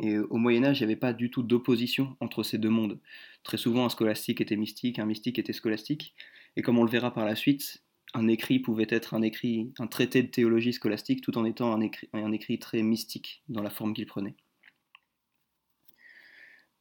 Et 0.00 0.18
au 0.18 0.36
Moyen 0.36 0.64
Âge, 0.64 0.80
il 0.80 0.82
n'y 0.82 0.92
avait 0.92 1.00
pas 1.00 1.12
du 1.12 1.30
tout 1.30 1.42
d'opposition 1.42 2.16
entre 2.20 2.42
ces 2.42 2.58
deux 2.58 2.68
mondes. 2.68 2.98
Très 3.44 3.56
souvent, 3.56 3.86
un 3.86 3.88
scolastique 3.88 4.40
était 4.40 4.56
mystique, 4.56 4.98
un 4.98 5.06
mystique 5.06 5.38
était 5.38 5.52
scolastique. 5.52 6.14
Et 6.56 6.62
comme 6.62 6.78
on 6.78 6.84
le 6.84 6.90
verra 6.90 7.14
par 7.14 7.24
la 7.24 7.34
suite, 7.34 7.82
un 8.12 8.28
écrit 8.28 8.58
pouvait 8.58 8.86
être 8.90 9.14
un 9.14 9.22
écrit, 9.22 9.72
un 9.78 9.86
traité 9.86 10.22
de 10.22 10.28
théologie 10.28 10.72
scolastique, 10.72 11.20
tout 11.20 11.38
en 11.38 11.44
étant 11.44 11.72
un 11.72 11.80
écrit, 11.80 12.08
un 12.12 12.32
écrit 12.32 12.58
très 12.58 12.82
mystique 12.82 13.42
dans 13.48 13.62
la 13.62 13.70
forme 13.70 13.94
qu'il 13.94 14.06
prenait. 14.06 14.34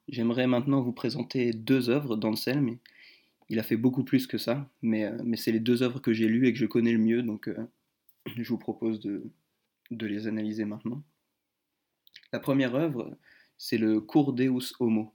J'aimerais 0.09 0.47
maintenant 0.47 0.81
vous 0.81 0.91
présenter 0.91 1.53
deux 1.53 1.89
œuvres 1.89 2.15
d'Anselme. 2.15 2.77
Il 3.49 3.59
a 3.59 3.63
fait 3.63 3.77
beaucoup 3.77 4.03
plus 4.03 4.27
que 4.27 4.37
ça, 4.37 4.69
mais, 4.81 5.05
euh, 5.05 5.17
mais 5.23 5.37
c'est 5.37 5.51
les 5.51 5.59
deux 5.59 5.83
œuvres 5.83 5.99
que 5.99 6.13
j'ai 6.13 6.27
lues 6.27 6.47
et 6.47 6.53
que 6.53 6.59
je 6.59 6.65
connais 6.65 6.91
le 6.91 6.99
mieux, 6.99 7.21
donc 7.23 7.47
euh, 7.47 7.57
je 8.37 8.47
vous 8.49 8.57
propose 8.57 8.99
de, 8.99 9.23
les 9.91 10.27
analyser 10.27 10.65
maintenant. 10.65 11.03
La 12.31 12.39
première 12.39 12.75
œuvre, 12.75 13.15
c'est 13.57 13.77
le 13.77 14.01
Cur 14.01 14.33
Deus 14.33 14.73
Homo. 14.79 15.13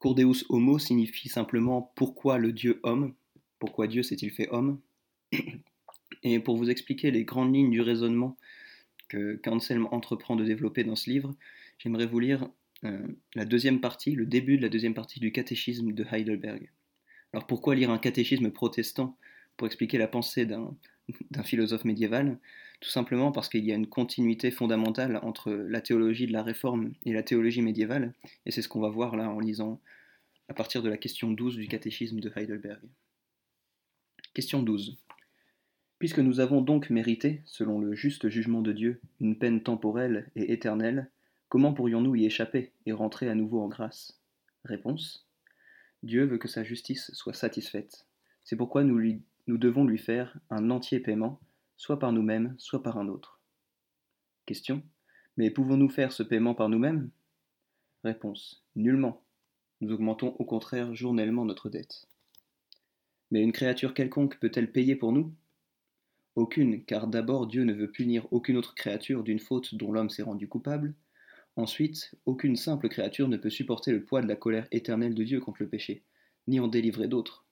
Cur 0.00 0.14
Deus 0.14 0.44
Homo 0.48 0.78
signifie 0.78 1.28
simplement 1.28 1.92
pourquoi 1.94 2.38
le 2.38 2.52
Dieu 2.52 2.80
homme, 2.82 3.14
pourquoi 3.58 3.86
Dieu 3.86 4.02
s'est-il 4.02 4.30
fait 4.30 4.48
homme? 4.50 4.80
Et 6.22 6.40
pour 6.40 6.56
vous 6.56 6.70
expliquer 6.70 7.10
les 7.10 7.24
grandes 7.24 7.54
lignes 7.54 7.70
du 7.70 7.80
raisonnement 7.80 8.36
que 9.08 9.36
qu'Anselm 9.36 9.86
entreprend 9.90 10.36
de 10.36 10.44
développer 10.44 10.84
dans 10.84 10.96
ce 10.96 11.08
livre, 11.08 11.34
j'aimerais 11.78 12.06
vous 12.06 12.18
lire 12.18 12.48
euh, 12.84 13.06
la 13.34 13.44
deuxième 13.44 13.80
partie, 13.80 14.12
le 14.12 14.26
début 14.26 14.56
de 14.56 14.62
la 14.62 14.68
deuxième 14.68 14.94
partie 14.94 15.20
du 15.20 15.32
catéchisme 15.32 15.92
de 15.92 16.04
Heidelberg. 16.10 16.70
Alors 17.32 17.46
pourquoi 17.46 17.74
lire 17.74 17.90
un 17.90 17.98
catéchisme 17.98 18.50
protestant 18.50 19.16
pour 19.56 19.66
expliquer 19.66 19.98
la 19.98 20.08
pensée 20.08 20.46
d'un 20.46 20.74
philosophe 21.44 21.84
médiéval? 21.84 22.38
Tout 22.80 22.90
simplement 22.90 23.32
parce 23.32 23.48
qu'il 23.48 23.64
y 23.64 23.72
a 23.72 23.74
une 23.74 23.88
continuité 23.88 24.50
fondamentale 24.50 25.18
entre 25.22 25.50
la 25.50 25.80
théologie 25.80 26.26
de 26.26 26.32
la 26.32 26.44
Réforme 26.44 26.92
et 27.04 27.12
la 27.12 27.24
théologie 27.24 27.62
médiévale, 27.62 28.14
et 28.46 28.52
c'est 28.52 28.62
ce 28.62 28.68
qu'on 28.68 28.80
va 28.80 28.88
voir 28.88 29.16
là 29.16 29.28
en 29.30 29.40
lisant 29.40 29.80
à 30.48 30.54
partir 30.54 30.82
de 30.82 30.88
la 30.88 30.96
question 30.96 31.30
12 31.30 31.56
du 31.56 31.66
catéchisme 31.66 32.20
de 32.20 32.32
Heidelberg. 32.34 32.80
Question 34.32 34.62
12. 34.62 34.96
Puisque 35.98 36.20
nous 36.20 36.38
avons 36.38 36.60
donc 36.62 36.90
mérité, 36.90 37.42
selon 37.44 37.80
le 37.80 37.94
juste 37.94 38.28
jugement 38.28 38.62
de 38.62 38.72
Dieu, 38.72 39.00
une 39.20 39.36
peine 39.36 39.62
temporelle 39.62 40.30
et 40.36 40.52
éternelle, 40.52 41.10
comment 41.48 41.74
pourrions-nous 41.74 42.14
y 42.14 42.24
échapper 42.24 42.72
et 42.86 42.92
rentrer 42.92 43.28
à 43.28 43.34
nouveau 43.34 43.60
en 43.60 43.68
grâce? 43.68 44.20
Réponse. 44.64 45.27
Dieu 46.02 46.24
veut 46.24 46.38
que 46.38 46.48
sa 46.48 46.62
justice 46.62 47.12
soit 47.12 47.34
satisfaite. 47.34 48.06
C'est 48.44 48.56
pourquoi 48.56 48.84
nous, 48.84 49.00
devons 49.46 49.84
lui 49.84 49.98
faire 49.98 50.38
un 50.50 50.70
entier 50.70 51.00
paiement 51.00 51.40
soit 51.76 51.98
par 51.98 52.12
nous-mêmes, 52.12 52.54
soit 52.58 52.82
par 52.82 52.98
un 52.98 53.08
autre. 53.08 53.40
Question. 54.46 54.82
Mais 55.36 55.50
pouvons-nous 55.50 55.88
faire 55.88 56.12
ce 56.12 56.22
paiement 56.22 56.54
par 56.54 56.68
nous-mêmes? 56.68 57.10
Réponse. 58.04 58.64
Nullement. 58.76 59.22
Nous 59.80 59.92
augmentons 59.92 60.34
au 60.38 60.44
contraire 60.44 60.94
journellement 60.94 61.44
notre 61.44 61.68
dette. 61.68 62.08
Mais 63.30 63.42
une 63.42 63.52
créature 63.52 63.94
quelconque 63.94 64.38
peut-elle 64.40 64.72
payer 64.72 64.96
pour 64.96 65.12
nous? 65.12 65.34
Aucune, 66.34 66.84
car 66.84 67.08
d'abord 67.08 67.46
Dieu 67.46 67.64
ne 67.64 67.74
veut 67.74 67.90
punir 67.90 68.26
aucune 68.32 68.56
autre 68.56 68.74
créature 68.74 69.24
d'une 69.24 69.40
faute 69.40 69.74
dont 69.74 69.92
l'homme 69.92 70.10
s'est 70.10 70.22
rendu 70.22 70.48
coupable. 70.48 70.94
Ensuite, 71.58 72.14
aucune 72.24 72.54
simple 72.54 72.88
créature 72.88 73.26
ne 73.26 73.36
peut 73.36 73.50
supporter 73.50 73.90
le 73.90 74.04
poids 74.04 74.22
de 74.22 74.28
la 74.28 74.36
colère 74.36 74.68
éternelle 74.70 75.16
de 75.16 75.24
Dieu 75.24 75.40
contre 75.40 75.64
le 75.64 75.68
péché, 75.68 76.04
ni 76.46 76.60
en 76.60 76.68
délivrer 76.68 77.08
d'autres. 77.08 77.44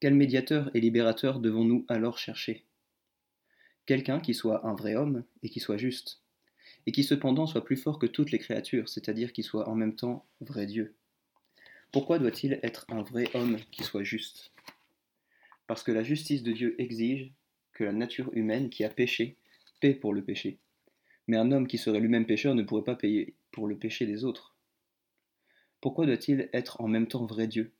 Quel 0.00 0.12
médiateur 0.12 0.68
et 0.74 0.80
libérateur 0.80 1.38
devons-nous 1.38 1.86
alors 1.86 2.18
chercher? 2.18 2.64
Quelqu'un 3.86 4.18
qui 4.18 4.34
soit 4.34 4.66
un 4.66 4.74
vrai 4.74 4.96
homme 4.96 5.22
et 5.44 5.48
qui 5.48 5.60
soit 5.60 5.76
juste, 5.76 6.20
et 6.86 6.90
qui 6.90 7.04
cependant 7.04 7.46
soit 7.46 7.64
plus 7.64 7.76
fort 7.76 8.00
que 8.00 8.06
toutes 8.06 8.32
les 8.32 8.40
créatures, 8.40 8.88
c'est-à-dire 8.88 9.32
qui 9.32 9.44
soit 9.44 9.68
en 9.68 9.76
même 9.76 9.94
temps 9.94 10.26
vrai 10.40 10.66
Dieu. 10.66 10.96
Pourquoi 11.92 12.18
doit-il 12.18 12.58
être 12.64 12.86
un 12.88 13.02
vrai 13.02 13.30
homme 13.34 13.58
qui 13.70 13.84
soit 13.84 14.02
juste? 14.02 14.50
Parce 15.68 15.84
que 15.84 15.92
la 15.92 16.02
justice 16.02 16.42
de 16.42 16.50
Dieu 16.50 16.74
exige 16.82 17.30
que 17.72 17.84
la 17.84 17.92
nature 17.92 18.30
humaine 18.32 18.68
qui 18.68 18.82
a 18.82 18.90
péché 18.90 19.36
paie 19.80 19.94
pour 19.94 20.12
le 20.12 20.24
péché. 20.24 20.58
Mais 21.26 21.36
un 21.36 21.50
homme 21.52 21.66
qui 21.66 21.78
serait 21.78 22.00
lui-même 22.00 22.26
pécheur 22.26 22.54
ne 22.54 22.62
pourrait 22.62 22.84
pas 22.84 22.96
payer 22.96 23.34
pour 23.50 23.66
le 23.66 23.78
péché 23.78 24.06
des 24.06 24.24
autres. 24.24 24.56
Pourquoi 25.80 26.06
doit-il 26.06 26.48
être 26.52 26.80
en 26.80 26.88
même 26.88 27.08
temps 27.08 27.26
vrai 27.26 27.46
Dieu? 27.48 27.72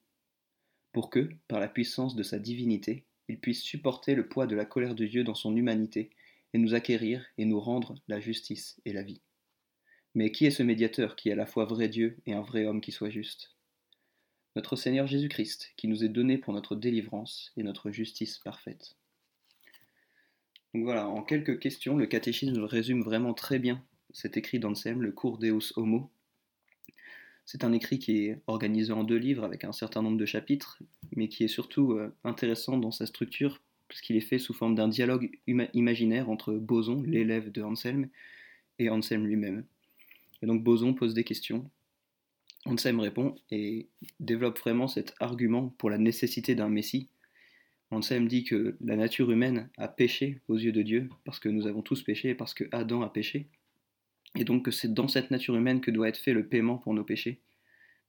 Pour 0.93 1.11
que, 1.11 1.29
par 1.49 1.61
la 1.61 1.69
puissance 1.69 2.17
de 2.17 2.23
sa 2.23 2.39
divinité, 2.39 3.05
il 3.29 3.39
puisse 3.39 3.63
supporter 3.63 4.15
le 4.15 4.29
poids 4.29 4.47
de 4.47 4.57
la 4.57 4.65
colère 4.65 4.95
de 4.95 5.07
Dieu 5.07 5.25
dans 5.25 5.35
son 5.35 5.57
humanité 5.57 6.11
et 6.53 6.59
nous 6.59 6.75
acquérir 6.75 7.27
et 7.39 7.45
nous 7.45 7.61
rendre 7.61 7.97
la 8.09 8.21
justice 8.21 8.81
et 8.85 8.93
la 8.93 9.03
vie. 9.03 9.21
Mais 10.15 10.33
qui 10.33 10.47
est 10.47 10.51
ce 10.51 10.63
médiateur 10.63 11.17
qui 11.17 11.29
est 11.29 11.33
à 11.33 11.37
la 11.37 11.47
fois 11.47 11.67
vrai 11.67 11.89
Dieu 11.89 12.19
et 12.27 12.33
un 12.33 12.41
vrai 12.41 12.65
homme 12.65 12.81
qui 12.81 12.93
soit 12.93 13.11
juste? 13.11 13.55
Notre 14.55 14.77
Seigneur 14.77 15.07
Jésus-Christ, 15.07 15.75
qui 15.77 15.87
nous 15.87 16.03
est 16.05 16.09
donné 16.09 16.39
pour 16.39 16.55
notre 16.55 16.77
délivrance 16.77 17.53
et 17.59 17.63
notre 17.63 17.91
justice 17.91 18.39
parfaite. 18.39 18.97
Voilà, 20.83 21.09
en 21.09 21.23
quelques 21.23 21.59
questions, 21.59 21.97
le 21.97 22.07
catéchisme 22.07 22.65
résume 22.65 23.03
vraiment 23.03 23.35
très 23.35 23.59
bien 23.59 23.83
cet 24.13 24.37
écrit 24.37 24.59
d'Anselme, 24.59 25.03
le 25.03 25.13
cours 25.13 25.39
Deus 25.39 25.73
Homo, 25.77 26.11
c'est 27.47 27.63
un 27.63 27.73
écrit 27.73 28.01
qui 28.01 28.27
est 28.27 28.41
organisé 28.49 28.93
en 28.93 29.05
deux 29.05 29.17
livres 29.17 29.45
avec 29.45 29.63
un 29.63 29.71
certain 29.71 30.03
nombre 30.03 30.19
de 30.19 30.27
chapitres, 30.27 30.83
mais 31.15 31.29
qui 31.29 31.45
est 31.45 31.49
surtout 31.49 31.93
euh, 31.93 32.13
intéressant 32.25 32.77
dans 32.77 32.91
sa 32.91 33.07
structure, 33.07 33.61
puisqu'il 33.87 34.17
est 34.17 34.21
fait 34.21 34.41
sous 34.41 34.53
forme 34.53 34.75
d'un 34.75 34.89
dialogue 34.89 35.31
imaginaire 35.47 36.29
entre 36.29 36.55
Boson, 36.55 37.03
l'élève 37.07 37.53
de 37.53 37.63
Anselme, 37.63 38.09
et 38.81 38.91
Anselme 38.91 39.27
lui-même. 39.27 39.65
Et 40.43 40.47
donc 40.47 40.65
Boson 40.65 40.93
pose 40.93 41.15
des 41.15 41.23
questions, 41.23 41.71
Anselme 42.65 42.99
répond 42.99 43.37
et 43.53 43.87
développe 44.19 44.59
vraiment 44.59 44.89
cet 44.89 45.15
argument 45.21 45.69
pour 45.79 45.89
la 45.89 45.99
nécessité 45.99 46.57
d'un 46.57 46.69
Messie. 46.69 47.09
Anselme 47.91 48.27
dit 48.27 48.45
que 48.45 48.77
la 48.81 48.97
nature 48.97 49.31
humaine 49.31 49.69
a 49.77 49.89
péché 49.89 50.41
aux 50.49 50.57
yeux 50.57 50.73
de 50.73 50.83
Dieu, 50.83 51.09
parce 51.25 51.39
que 51.39 51.49
nous 51.49 51.67
avons 51.67 51.83
tous 51.83 52.03
péché, 52.03 52.35
parce 52.35 52.53
que 52.53 52.65
Adam 52.73 53.03
a 53.03 53.09
péché, 53.09 53.49
et 54.37 54.45
donc 54.45 54.65
que 54.65 54.71
c'est 54.71 54.93
dans 54.93 55.09
cette 55.09 55.31
nature 55.31 55.57
humaine 55.57 55.81
que 55.81 55.91
doit 55.91 56.09
être 56.09 56.19
fait 56.19 56.33
le 56.33 56.47
paiement 56.47 56.79
pour 56.79 56.95
nos 56.95 57.05
péchés. 57.05 57.41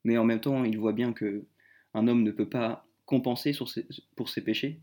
Mais 0.04 0.18
en 0.18 0.26
même 0.26 0.42
temps, 0.42 0.64
il 0.64 0.78
voit 0.78 0.94
bien 0.94 1.14
que 1.14 1.46
un 1.94 2.08
homme 2.08 2.24
ne 2.24 2.32
peut 2.32 2.50
pas 2.50 2.88
compenser 3.06 3.54
pour 4.16 4.30
ses 4.30 4.44
péchés, 4.44 4.80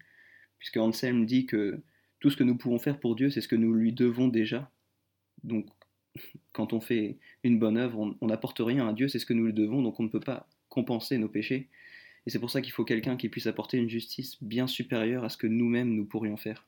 puisque 0.58 0.76
Anselme 0.76 1.26
dit 1.26 1.46
que 1.46 1.80
tout 2.20 2.30
ce 2.30 2.36
que 2.36 2.44
nous 2.44 2.56
pouvons 2.56 2.78
faire 2.78 3.00
pour 3.00 3.16
Dieu, 3.16 3.30
c'est 3.30 3.40
ce 3.40 3.48
que 3.48 3.56
nous 3.56 3.74
lui 3.74 3.92
devons 3.92 4.28
déjà. 4.28 4.70
Donc, 5.42 5.66
quand 6.52 6.72
on 6.72 6.80
fait 6.80 7.18
une 7.42 7.58
bonne 7.58 7.76
œuvre, 7.76 8.16
on 8.20 8.26
n'apporte 8.26 8.60
rien 8.60 8.88
à 8.88 8.92
Dieu, 8.92 9.08
c'est 9.08 9.18
ce 9.18 9.26
que 9.26 9.34
nous 9.34 9.46
lui 9.46 9.52
devons, 9.52 9.82
donc 9.82 9.98
on 9.98 10.04
ne 10.04 10.08
peut 10.08 10.20
pas 10.20 10.48
compenser 10.68 11.18
nos 11.18 11.28
péchés. 11.28 11.68
Et 12.26 12.30
c'est 12.30 12.38
pour 12.38 12.50
ça 12.50 12.62
qu'il 12.62 12.72
faut 12.72 12.84
quelqu'un 12.84 13.16
qui 13.16 13.28
puisse 13.28 13.46
apporter 13.46 13.76
une 13.76 13.88
justice 13.88 14.42
bien 14.42 14.66
supérieure 14.66 15.24
à 15.24 15.28
ce 15.28 15.36
que 15.36 15.46
nous-mêmes 15.46 15.94
nous 15.94 16.06
pourrions 16.06 16.36
faire. 16.36 16.66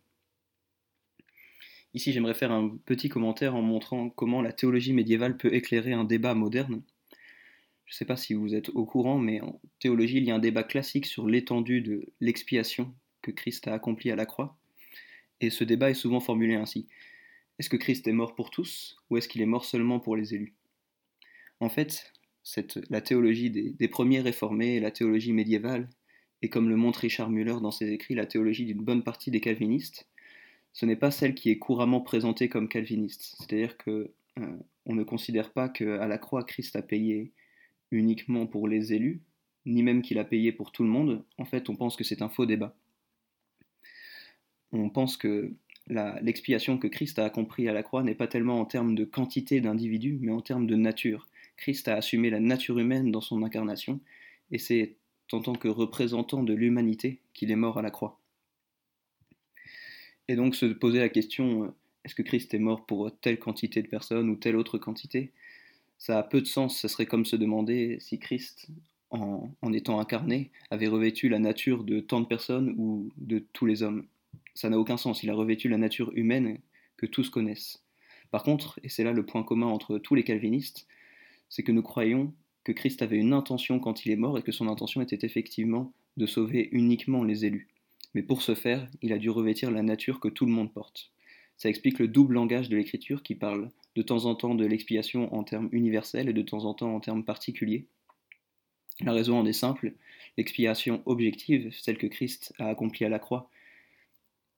Ici, 1.94 2.12
j'aimerais 2.12 2.34
faire 2.34 2.52
un 2.52 2.76
petit 2.84 3.08
commentaire 3.08 3.54
en 3.54 3.62
montrant 3.62 4.10
comment 4.10 4.42
la 4.42 4.52
théologie 4.52 4.92
médiévale 4.92 5.38
peut 5.38 5.54
éclairer 5.54 5.94
un 5.94 6.04
débat 6.04 6.34
moderne. 6.34 6.82
Je 7.86 7.94
ne 7.94 7.96
sais 7.96 8.04
pas 8.04 8.16
si 8.16 8.34
vous 8.34 8.54
êtes 8.54 8.68
au 8.70 8.84
courant, 8.84 9.18
mais 9.18 9.40
en 9.40 9.60
théologie, 9.78 10.18
il 10.18 10.24
y 10.24 10.30
a 10.30 10.34
un 10.34 10.40
débat 10.40 10.62
classique 10.62 11.06
sur 11.06 11.26
l'étendue 11.26 11.80
de 11.80 12.06
l'expiation 12.20 12.94
que 13.22 13.30
Christ 13.30 13.66
a 13.68 13.72
accomplie 13.72 14.10
à 14.10 14.16
la 14.16 14.26
croix. 14.26 14.58
Et 15.40 15.48
ce 15.48 15.64
débat 15.64 15.90
est 15.90 15.94
souvent 15.94 16.20
formulé 16.20 16.54
ainsi. 16.54 16.86
Est-ce 17.58 17.70
que 17.70 17.76
Christ 17.76 18.06
est 18.06 18.12
mort 18.12 18.34
pour 18.34 18.50
tous 18.50 18.98
ou 19.08 19.16
est-ce 19.16 19.28
qu'il 19.28 19.40
est 19.40 19.46
mort 19.46 19.64
seulement 19.64 19.98
pour 19.98 20.16
les 20.16 20.34
élus? 20.34 20.54
En 21.60 21.70
fait, 21.70 22.12
la 22.90 23.00
théologie 23.00 23.50
des, 23.50 23.88
premiers 23.88 24.20
réformés 24.20 24.80
la 24.80 24.90
théologie 24.90 25.32
médiévale, 25.32 25.88
et 26.42 26.48
comme 26.48 26.68
le 26.68 26.76
montre 26.76 27.00
Richard 27.00 27.30
Müller 27.30 27.56
dans 27.60 27.70
ses 27.70 27.90
écrits, 27.90 28.14
la 28.14 28.26
théologie 28.26 28.66
d'une 28.66 28.82
bonne 28.82 29.02
partie 29.02 29.30
des 29.30 29.40
calvinistes, 29.40 30.06
ce 30.72 30.84
n'est 30.84 30.96
pas 30.96 31.10
celle 31.10 31.34
qui 31.34 31.50
est 31.50 31.58
couramment 31.58 32.02
présentée 32.02 32.48
comme 32.48 32.68
calviniste. 32.68 33.36
C'est-à-dire 33.38 33.78
que 33.78 34.12
euh, 34.38 34.56
on 34.84 34.94
ne 34.94 35.04
considère 35.04 35.52
pas 35.52 35.68
qu'à 35.68 36.06
la 36.06 36.18
croix, 36.18 36.44
Christ 36.44 36.76
a 36.76 36.82
payé 36.82 37.32
uniquement 37.90 38.46
pour 38.46 38.68
les 38.68 38.92
élus, 38.92 39.22
ni 39.64 39.82
même 39.82 40.02
qu'il 40.02 40.18
a 40.18 40.24
payé 40.24 40.52
pour 40.52 40.72
tout 40.72 40.82
le 40.82 40.90
monde. 40.90 41.24
En 41.38 41.46
fait, 41.46 41.70
on 41.70 41.76
pense 41.76 41.96
que 41.96 42.04
c'est 42.04 42.20
un 42.20 42.28
faux 42.28 42.46
débat. 42.46 42.76
On 44.72 44.90
pense 44.90 45.16
que 45.16 45.54
l'expiation 45.88 46.78
que 46.78 46.88
Christ 46.88 47.18
a 47.18 47.24
accomplie 47.24 47.68
à 47.68 47.72
la 47.72 47.82
croix 47.82 48.02
n'est 48.02 48.14
pas 48.14 48.26
tellement 48.26 48.60
en 48.60 48.66
termes 48.66 48.94
de 48.94 49.04
quantité 49.04 49.60
d'individus, 49.60 50.18
mais 50.20 50.32
en 50.32 50.42
termes 50.42 50.66
de 50.66 50.76
nature. 50.76 51.26
Christ 51.56 51.88
a 51.88 51.96
assumé 51.96 52.30
la 52.30 52.40
nature 52.40 52.78
humaine 52.78 53.10
dans 53.10 53.20
son 53.20 53.42
incarnation, 53.42 54.00
et 54.50 54.58
c'est 54.58 54.96
en 55.32 55.40
tant 55.40 55.54
que 55.54 55.68
représentant 55.68 56.42
de 56.42 56.54
l'humanité 56.54 57.20
qu'il 57.34 57.50
est 57.50 57.56
mort 57.56 57.78
à 57.78 57.82
la 57.82 57.90
croix. 57.90 58.20
Et 60.28 60.36
donc 60.36 60.54
se 60.54 60.66
poser 60.66 60.98
la 60.98 61.08
question, 61.08 61.64
euh, 61.64 61.68
est-ce 62.04 62.14
que 62.14 62.22
Christ 62.22 62.54
est 62.54 62.58
mort 62.58 62.86
pour 62.86 63.10
telle 63.20 63.38
quantité 63.38 63.82
de 63.82 63.88
personnes 63.88 64.28
ou 64.28 64.36
telle 64.36 64.56
autre 64.56 64.78
quantité? 64.78 65.32
Ça 65.98 66.18
a 66.18 66.22
peu 66.22 66.40
de 66.40 66.46
sens, 66.46 66.78
ce 66.78 66.88
serait 66.88 67.06
comme 67.06 67.24
se 67.24 67.36
demander 67.36 67.98
si 68.00 68.18
Christ, 68.18 68.68
en, 69.10 69.72
étant 69.72 69.98
incarné, 69.98 70.50
avait 70.70 70.88
revêtu 70.88 71.28
la 71.28 71.38
nature 71.38 71.84
de 71.84 72.00
tant 72.00 72.20
de 72.20 72.26
personnes 72.26 72.74
ou 72.76 73.10
de 73.16 73.38
tous 73.52 73.66
les 73.66 73.82
hommes. 73.82 74.06
Ça 74.54 74.68
n'a 74.68 74.78
aucun 74.78 74.96
sens, 74.96 75.22
il 75.22 75.30
a 75.30 75.34
revêtu 75.34 75.68
la 75.68 75.78
nature 75.78 76.12
humaine 76.14 76.58
que 76.96 77.06
tous 77.06 77.30
connaissent. 77.30 77.82
Par 78.30 78.42
contre, 78.42 78.78
et 78.82 78.88
c'est 78.88 79.04
là 79.04 79.12
le 79.12 79.24
point 79.24 79.42
commun 79.42 79.66
entre 79.66 79.98
tous 79.98 80.14
les 80.14 80.24
calvinistes, 80.24 80.86
c'est 81.48 81.62
que 81.62 81.72
nous 81.72 81.82
croyons 81.82 82.32
que 82.64 82.72
Christ 82.72 83.02
avait 83.02 83.18
une 83.18 83.32
intention 83.32 83.78
quand 83.78 84.04
il 84.04 84.12
est 84.12 84.16
mort 84.16 84.38
et 84.38 84.42
que 84.42 84.52
son 84.52 84.68
intention 84.68 85.00
était 85.00 85.24
effectivement 85.24 85.92
de 86.16 86.26
sauver 86.26 86.68
uniquement 86.72 87.22
les 87.22 87.44
élus. 87.44 87.68
Mais 88.14 88.22
pour 88.22 88.42
ce 88.42 88.54
faire, 88.54 88.88
il 89.02 89.12
a 89.12 89.18
dû 89.18 89.30
revêtir 89.30 89.70
la 89.70 89.82
nature 89.82 90.20
que 90.20 90.28
tout 90.28 90.46
le 90.46 90.52
monde 90.52 90.72
porte. 90.72 91.12
Ça 91.56 91.68
explique 91.68 91.98
le 91.98 92.08
double 92.08 92.34
langage 92.34 92.68
de 92.68 92.76
l'écriture 92.76 93.22
qui 93.22 93.34
parle 93.34 93.70
de 93.94 94.02
temps 94.02 94.26
en 94.26 94.34
temps 94.34 94.54
de 94.54 94.66
l'expiation 94.66 95.34
en 95.34 95.42
termes 95.42 95.68
universels 95.72 96.28
et 96.28 96.32
de 96.32 96.42
temps 96.42 96.64
en 96.64 96.74
temps 96.74 96.94
en 96.94 97.00
termes 97.00 97.24
particuliers. 97.24 97.86
La 99.00 99.12
raison 99.12 99.38
en 99.38 99.46
est 99.46 99.52
simple, 99.52 99.92
l'expiation 100.36 101.02
objective, 101.06 101.70
celle 101.72 101.98
que 101.98 102.06
Christ 102.06 102.54
a 102.58 102.68
accomplie 102.68 103.04
à 103.04 103.08
la 103.08 103.18
croix, 103.18 103.50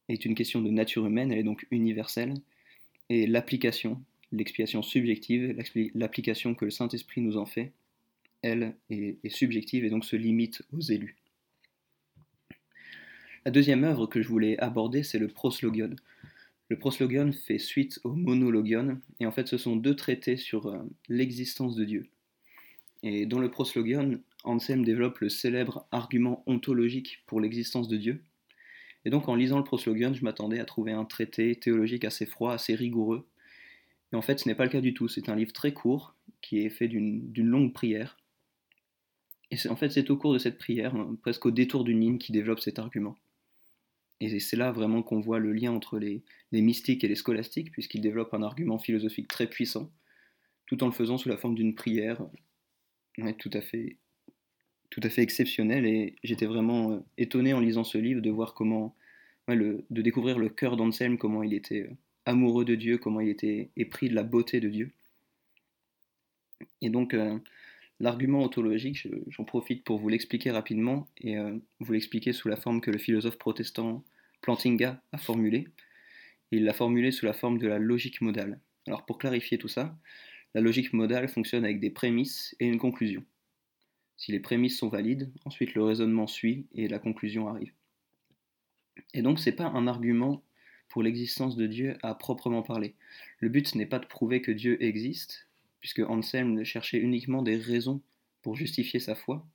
est 0.09 0.25
une 0.25 0.35
question 0.35 0.61
de 0.61 0.71
nature 0.71 1.07
humaine, 1.07 1.33
elle 1.33 1.39
est 1.39 1.45
donc 1.45 1.67
universelle, 1.71 2.35
et 3.11 3.27
l'application, 3.27 4.01
l'expiation 4.33 4.83
subjective, 4.83 5.57
l'application 5.95 6.55
que 6.55 6.65
le 6.65 6.71
Saint-Esprit 6.71 7.21
nous 7.21 7.37
en 7.37 7.47
fait, 7.47 7.73
elle 8.43 8.77
est, 8.91 9.29
subjective 9.29 9.85
et 9.85 9.91
donc 9.91 10.05
se 10.05 10.17
limite 10.17 10.63
aux 10.73 10.81
élus. 10.81 11.17
La 13.45 13.51
deuxième 13.51 13.85
œuvre 13.85 14.07
que 14.07 14.21
je 14.21 14.29
voulais 14.29 14.59
aborder, 14.59 15.03
c'est 15.03 15.19
le 15.19 15.29
proslogion. 15.29 15.95
Le 16.69 16.79
proslogion 16.79 17.33
fait 17.33 17.59
suite 17.59 17.99
au 18.05 18.13
monologion, 18.13 19.01
et 19.21 19.27
en 19.27 19.33
fait 19.33 19.49
ce 19.49 19.57
sont 19.57 19.77
deux 19.77 19.97
traités 19.97 20.37
sur 20.37 20.67
euh, 20.67 20.79
l'existence 21.09 21.75
de 21.77 21.85
Dieu. 21.85 22.09
Et 23.03 23.27
dans 23.27 23.39
le 23.39 23.51
proslogion, 23.51 24.21
Anselm 24.45 24.85
développe 24.85 25.19
le 25.21 25.29
célèbre 25.29 25.87
argument 25.93 26.43
ontologique 26.47 27.23
pour 27.27 27.41
l'existence 27.41 27.89
de 27.89 27.97
Dieu. 27.97 28.23
Et 29.05 29.11
donc 29.11 29.29
en 29.29 29.35
lisant 29.35 29.59
le 29.59 29.65
proslogion, 29.65 30.13
je 30.13 30.25
m'attendais 30.25 30.59
à 30.59 30.65
trouver 30.65 30.93
un 30.93 31.05
traité 31.05 31.55
théologique 31.55 32.05
assez 32.05 32.27
froid, 32.27 32.53
assez 32.53 32.75
rigoureux. 32.75 33.28
Et 34.13 34.17
en 34.17 34.23
fait 34.23 34.41
ce 34.41 34.49
n'est 34.49 34.55
pas 34.55 34.65
le 34.65 34.71
cas 34.71 34.81
du 34.81 34.95
tout, 34.95 35.09
c'est 35.09 35.29
un 35.29 35.37
livre 35.37 35.53
très 35.53 35.73
court, 35.73 36.15
qui 36.41 36.61
est 36.61 36.71
fait 36.71 36.89
d'une 36.89 37.33
longue 37.37 37.73
prière. 37.73 38.19
Et 39.51 39.57
en 39.69 39.77
fait 39.77 39.91
c'est 39.91 40.11
au 40.11 40.17
cours 40.17 40.33
de 40.33 40.39
cette 40.39 40.59
prière, 40.59 40.95
presque 41.23 41.47
au 41.47 41.51
détour 41.51 41.85
d'une 41.85 42.01
ligne, 42.01 42.19
qui 42.19 42.33
développe 42.33 42.61
cet 42.61 42.79
argument. 42.79 43.17
Et 44.21 44.41
c'est 44.41 44.57
là 44.57 44.73
vraiment 44.73 45.03
qu'on 45.03 45.21
voit 45.21 45.39
le 45.39 45.53
lien 45.53 45.73
entre 45.73 45.99
les, 45.99 46.23
mystiques 46.51 47.05
et 47.05 47.09
les 47.09 47.15
scolastiques, 47.15 47.71
puisqu'ils 47.71 48.01
développent 48.01 48.35
un 48.35 48.43
argument 48.43 48.79
philosophique 48.79 49.29
très 49.29 49.49
puissant, 49.49 49.93
tout 50.67 50.83
en 50.83 50.87
le 50.87 50.93
faisant 50.93 51.19
sous 51.19 51.29
la 51.29 51.37
forme 51.37 51.55
d'une 51.55 51.75
prière 51.75 52.27
tout, 53.39 53.51
à 53.53 53.61
fait, 53.61 53.97
tout 54.91 55.01
à 55.03 55.09
fait 55.09 55.23
exceptionnelle. 55.23 55.87
Et 55.87 56.17
j'étais 56.25 56.47
vraiment 56.47 56.93
euh, 56.93 56.99
étonné 57.17 57.53
en 57.53 57.61
lisant 57.61 57.85
ce 57.85 57.99
livre 57.99 58.21
de 58.21 58.31
voir 58.31 58.55
comment, 58.55 58.95
de 59.49 59.85
découvrir 59.91 60.39
le 60.39 60.49
cœur 60.49 60.77
d'Anselme, 60.77 61.19
comment 61.19 61.43
il 61.43 61.55
était 61.55 61.83
euh, 61.83 61.97
amoureux 62.29 62.65
de 62.65 62.75
Dieu, 62.75 62.99
comment 62.99 63.21
il 63.21 63.29
était 63.29 63.71
épris 63.77 64.09
de 64.09 64.15
la 64.15 64.23
beauté 64.23 64.61
de 64.61 64.69
Dieu. 64.69 64.91
Et 66.81 66.91
donc, 66.91 67.15
euh, 67.15 67.39
L'argument 68.01 68.43
ontologique, 68.43 69.09
j'en 69.27 69.45
profite 69.45 69.83
pour 69.83 69.99
vous 69.99 70.09
l'expliquer 70.09 70.53
rapidement 70.53 71.09
et 71.21 71.37
euh, 71.37 71.59
vous 71.81 71.93
l'expliquer 71.93 72.33
sous 72.33 72.49
la 72.49 72.57
forme 72.57 72.81
que 72.81 72.93
le 72.93 72.99
philosophe 72.99 73.39
protestant 73.39 74.05
Plantinga 74.41 75.03
a 75.11 75.19
formulé. 75.19 75.67
Il 76.53 76.65
l'a 76.65 76.73
formulé 76.73 77.11
sous 77.11 77.27
la 77.27 77.33
forme 77.33 77.59
de 77.59 77.67
la 77.67 77.81
logique 77.81 78.21
modale. 78.21 78.61
Alors 78.87 79.05
pour 79.05 79.19
clarifier 79.19 79.59
tout 79.59 79.69
ça, 79.69 79.99
la 80.55 80.61
logique 80.61 80.93
modale 80.93 81.29
fonctionne 81.29 81.65
avec 81.65 81.81
des 81.81 81.91
prémices 81.91 82.55
et 82.61 82.67
une 82.67 82.79
conclusion. 82.79 83.25
Si 84.17 84.31
les 84.31 84.41
prémices 84.41 84.79
sont 84.79 84.89
valides, 84.89 85.33
ensuite 85.45 85.75
le 85.75 85.83
raisonnement 85.83 86.29
suit 86.29 86.67
et 86.73 86.87
la 86.87 87.01
conclusion 87.01 87.49
arrive. 87.49 87.73
Et 89.13 89.23
donc 89.23 89.41
c'est 89.41 89.53
pas 89.53 89.67
un 89.67 89.89
argument 89.89 90.45
pour 90.99 91.05
l'existence 91.05 91.55
de 91.55 91.69
Dieu 91.69 91.97
à 92.03 92.13
proprement 92.17 92.65
parler. 92.65 92.97
Le 93.39 93.49
but 93.49 93.77
n'est 93.77 93.87
pas 93.87 94.01
de 94.01 94.07
prouver 94.07 94.43
que 94.43 94.51
Dieu 94.51 94.83
existe, 94.83 95.47
puisque 95.79 96.01
Anselm 96.01 96.65
cherchait 96.65 96.99
uniquement 96.99 97.41
des 97.41 97.55
raisons 97.55 98.03
pour 98.43 98.57
justifier 98.57 98.99
sa 98.99 99.15
foi. 99.15 99.47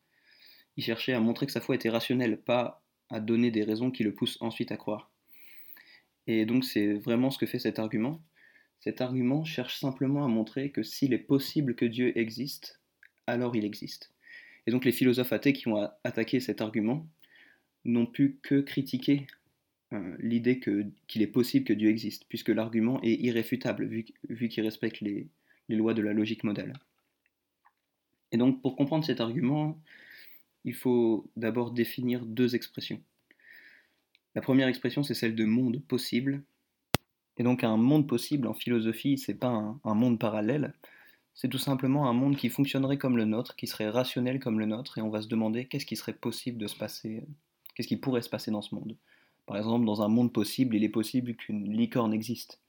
Il 0.78 0.86
cherchait 0.86 1.12
à 1.12 1.20
montrer 1.20 1.46
que 1.46 1.52
sa 1.52 1.60
foi 1.60 1.76
était 1.76 1.90
rationnelle, 1.90 2.40
pas 2.40 2.82
à 3.10 3.20
donner 3.20 3.52
des 3.52 3.66
raisons 3.66 3.92
qui 3.92 4.06
le 4.06 4.14
poussent 4.14 4.38
ensuite 4.40 4.72
à 4.72 4.78
croire. 4.78 5.12
Et 6.28 6.46
donc 6.46 6.64
c'est 6.64 6.94
vraiment 6.94 7.30
ce 7.30 7.38
que 7.38 7.46
fait 7.46 7.60
cet 7.60 7.78
argument. 7.78 8.22
Cet 8.80 9.02
argument 9.02 9.44
cherche 9.44 9.78
simplement 9.78 10.24
à 10.24 10.30
montrer 10.30 10.72
que 10.72 10.82
s'il 10.82 11.12
est 11.12 11.18
possible 11.18 11.76
que 11.76 11.84
Dieu 11.84 12.18
existe, 12.18 12.80
alors 13.28 13.58
il 13.58 13.66
existe. 13.66 14.14
Et 14.66 14.72
donc 14.72 14.86
les 14.86 14.94
philosophes 14.94 15.34
athées 15.34 15.52
qui 15.52 15.68
ont 15.68 15.90
attaqué 16.06 16.40
cet 16.40 16.62
argument 16.62 17.06
n'ont 17.84 18.06
pu 18.06 18.40
que 18.42 18.62
critiquer 18.62 19.28
euh, 19.94 20.16
l'idée 20.20 20.60
qu'il 20.60 21.22
est 21.22 21.28
possible 21.28 21.66
que 21.66 21.74
Dieu 21.74 21.90
existe, 21.90 22.26
puisque 22.28 22.50
l'argument 22.50 23.02
est 23.02 23.14
irréfutable, 23.14 23.86
vu, 23.86 24.50
qu'il 24.50 24.64
respecte 24.64 25.02
les, 25.02 25.28
les 25.70 25.76
lois 25.76 25.94
de 25.94 26.02
la 26.02 26.14
logique 26.14 26.44
modale. 26.44 26.74
Et 28.32 28.38
donc 28.38 28.62
pour 28.62 28.76
comprendre 28.76 29.06
cet 29.06 29.22
argument, 29.22 29.80
il 30.66 30.74
faut 30.74 31.30
d'abord 31.36 31.72
définir 31.72 32.26
deux 32.26 32.56
expressions. 32.56 33.02
La 34.36 34.42
première 34.42 34.68
expression, 34.68 35.04
c'est 35.04 35.14
celle 35.14 35.36
de 35.36 35.46
monde 35.46 35.82
possible. 35.84 36.44
Et 37.38 37.44
donc 37.44 37.64
un 37.64 37.78
monde 37.78 38.08
possible 38.08 38.48
en 38.48 38.54
philosophie, 38.54 39.18
c'est 39.18 39.34
pas 39.34 39.80
un, 39.84 39.94
monde 39.94 40.20
parallèle, 40.20 40.74
c'est 41.34 41.50
tout 41.50 41.58
simplement 41.58 42.08
un 42.08 42.14
monde 42.14 42.38
qui 42.38 42.50
fonctionnerait 42.50 43.00
comme 43.00 43.18
le 43.18 43.26
nôtre, 43.26 43.56
qui 43.56 43.66
serait 43.66 43.90
rationnel 43.90 44.40
comme 44.40 44.60
le 44.60 44.68
nôtre, 44.68 45.00
et 45.00 45.02
on 45.02 45.10
va 45.10 45.22
se 45.22 45.28
demander 45.28 45.66
qu'est-ce 45.66 45.88
qui 45.88 45.96
serait 45.96 46.14
possible 46.14 46.60
de 46.60 46.68
se 46.68 46.76
passer, 46.76 47.24
qu'est-ce 47.74 47.88
qui 47.88 47.98
pourrait 47.98 48.22
se 48.22 48.30
passer 48.30 48.52
dans 48.52 48.62
ce 48.62 48.76
monde. 48.76 48.96
Par 49.46 49.58
exemple, 49.58 49.86
dans 49.86 50.02
un 50.02 50.08
monde 50.08 50.32
possible, 50.32 50.76
il 50.76 50.84
est 50.84 50.90
possible 50.90 51.36
qu'une 51.36 51.72
licorne 51.72 52.14
existe, 52.14 52.62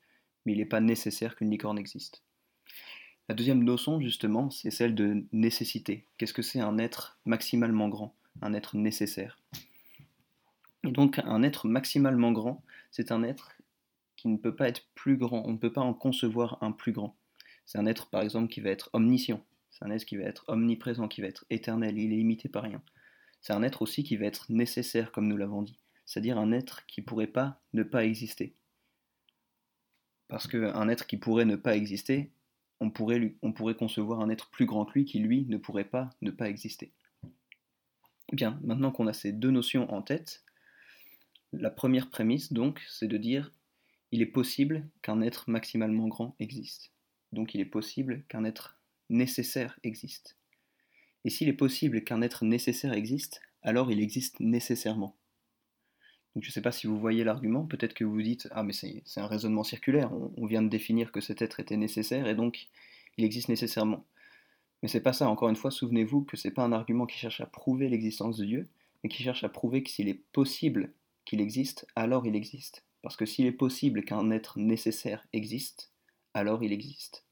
mais 0.45 0.53
il 0.53 0.59
n'est 0.59 0.67
pas 0.67 0.81
nécessaire 0.81 1.37
qu'une 1.37 1.51
licorne 1.51 1.79
existe. 1.79 2.23
La 3.29 3.35
deuxième 3.35 3.65
notion, 3.65 4.01
justement, 4.01 4.51
c'est 4.51 4.71
celle 4.71 4.95
de 4.95 5.25
nécessité. 5.33 6.07
Qu'est-ce 6.19 6.35
que 6.35 6.43
c'est 6.43 6.61
un 6.61 6.79
être 6.79 7.19
maximalement 7.25 7.89
grand, 7.89 8.15
un 8.43 8.53
être 8.53 8.77
nécessaire 8.77 9.39
Et 10.85 10.91
donc, 10.91 11.21
un 11.25 11.43
être 11.43 11.67
maximalement 11.67 12.33
grand, 12.33 12.63
c'est 12.91 13.13
un 13.13 13.23
être 13.23 13.53
qui 14.17 14.29
ne 14.29 14.37
peut 14.37 14.55
pas 14.55 14.69
être 14.69 14.87
plus 14.95 15.17
grand. 15.17 15.43
On 15.47 15.53
ne 15.53 15.59
peut 15.59 15.73
pas 15.73 15.81
en 15.81 15.95
concevoir 15.95 16.59
un 16.63 16.73
plus 16.73 16.93
grand. 16.93 17.17
C'est 17.65 17.79
un 17.79 17.87
être, 17.87 18.11
par 18.11 18.21
exemple, 18.21 18.53
qui 18.53 18.61
va 18.61 18.71
être 18.71 18.91
omniscient. 18.93 19.43
C'est 19.71 19.85
un 19.85 19.91
être 19.91 20.05
qui 20.05 20.17
va 20.17 20.25
être 20.25 20.45
omniprésent, 20.49 21.09
qui 21.09 21.23
va 21.23 21.29
être 21.29 21.47
éternel. 21.51 21.99
Il 21.99 22.13
est 22.13 22.17
limité 22.17 22.49
par 22.49 22.65
rien. 22.65 22.83
C'est 23.41 23.55
un 23.55 23.63
être 23.63 23.83
aussi 23.83 24.05
qui 24.05 24.17
va 24.17 24.27
être 24.27 24.47
nécessaire, 24.51 25.13
comme 25.13 25.29
nous 25.29 25.37
l'avons 25.37 25.63
dit. 25.63 25.79
C'est-à-dire 26.07 26.39
un 26.39 26.53
être 26.53 26.87
qui 26.87 27.03
pourrait 27.03 27.27
pas 27.27 27.61
ne 27.73 27.83
pas 27.83 28.05
exister. 28.05 28.55
Parce 30.29 30.47
qu'un 30.47 30.89
être 30.89 31.07
qui 31.07 31.17
pourrait 31.17 31.45
ne 31.45 31.57
pas 31.57 31.77
exister, 31.77 32.31
on 32.81 32.91
pourrait, 32.91 33.35
on 33.43 33.53
pourrait 33.53 33.77
concevoir 33.77 34.21
un 34.21 34.31
être 34.31 34.51
plus 34.51 34.67
grand 34.67 34.85
que 34.85 34.99
lui 34.99 35.05
qui, 35.05 35.19
lui, 35.19 35.47
ne 35.49 35.57
pourrait 35.57 35.85
pas 35.85 36.11
ne 36.23 36.31
pas 36.31 36.49
exister. 36.49 36.93
Bien, 38.33 38.59
maintenant 38.63 38.91
qu'on 38.91 39.07
a 39.07 39.13
ces 39.13 39.33
deux 39.33 39.51
notions 39.51 39.93
en 39.93 40.03
tête, 40.03 40.45
la 41.53 41.71
première 41.71 42.11
prémisse, 42.11 42.53
donc, 42.53 42.83
c'est 42.89 43.07
de 43.07 43.17
dire 43.17 43.53
il 44.11 44.23
est 44.23 44.27
possible 44.27 44.89
qu'un 45.03 45.21
être 45.23 45.51
maximalement 45.51 46.07
grand 46.07 46.37
existe. 46.39 46.93
Donc 47.33 47.55
il 47.55 47.61
est 47.61 47.65
possible 47.65 48.23
qu'un 48.29 48.45
être 48.45 48.79
nécessaire 49.11 49.79
existe. 49.83 50.37
Et 51.25 51.31
s'il 51.31 51.49
est 51.49 51.55
possible 51.55 52.05
qu'un 52.05 52.23
être 52.23 52.45
nécessaire 52.45 52.93
existe, 52.93 53.41
alors 53.63 53.91
il 53.91 54.01
existe 54.01 54.39
nécessairement. 54.39 55.17
Donc 56.35 56.43
je 56.43 56.49
ne 56.49 56.53
sais 56.53 56.63
pas 56.63 56.73
si 56.73 56.87
vous 56.87 56.99
voyez 56.99 57.23
l'argument, 57.23 57.65
peut-être 57.65 57.95
que 57.95 58.05
vous 58.05 58.21
dites 58.21 58.49
Ah, 58.51 58.63
mais 58.63 58.73
c'est 58.73 59.03
un 59.17 59.27
raisonnement 59.27 59.65
circulaire, 59.65 60.11
on, 60.37 60.47
vient 60.47 60.63
de 60.63 60.69
définir 60.69 61.13
que 61.13 61.21
cet 61.21 61.43
être 61.43 61.61
était 61.61 61.77
nécessaire 61.77 62.27
et 62.27 62.35
donc 62.35 62.69
il 63.17 63.25
existe 63.25 63.49
nécessairement. 63.49 64.05
Mais 64.83 64.89
c'est 64.89 65.01
pas 65.01 65.13
ça, 65.13 65.29
encore 65.29 65.49
une 65.49 65.57
fois, 65.57 65.71
souvenez-vous 65.71 66.25
que 66.25 66.37
c'est 66.37 66.51
pas 66.51 66.65
un 66.65 66.73
argument 66.73 67.07
qui 67.07 67.19
cherche 67.19 67.41
à 67.41 67.47
prouver 67.47 67.89
l'existence 67.89 68.37
de 68.37 68.45
Dieu, 68.45 68.69
mais 69.03 69.09
qui 69.09 69.23
cherche 69.23 69.45
à 69.45 69.49
prouver 69.49 69.83
que 69.83 69.91
s'il 69.91 70.09
est 70.09 70.21
possible 70.33 70.93
qu'il 71.25 71.41
existe, 71.41 71.87
alors 71.97 72.27
il 72.27 72.37
existe. 72.37 72.85
Parce 73.03 73.17
que 73.17 73.27
s'il 73.27 73.47
est 73.47 73.53
possible 73.53 74.05
qu'un 74.05 74.31
être 74.31 74.59
nécessaire 74.59 75.27
existe, 75.33 75.93
alors 76.35 76.65
il 76.65 76.73
existe. 76.73 77.25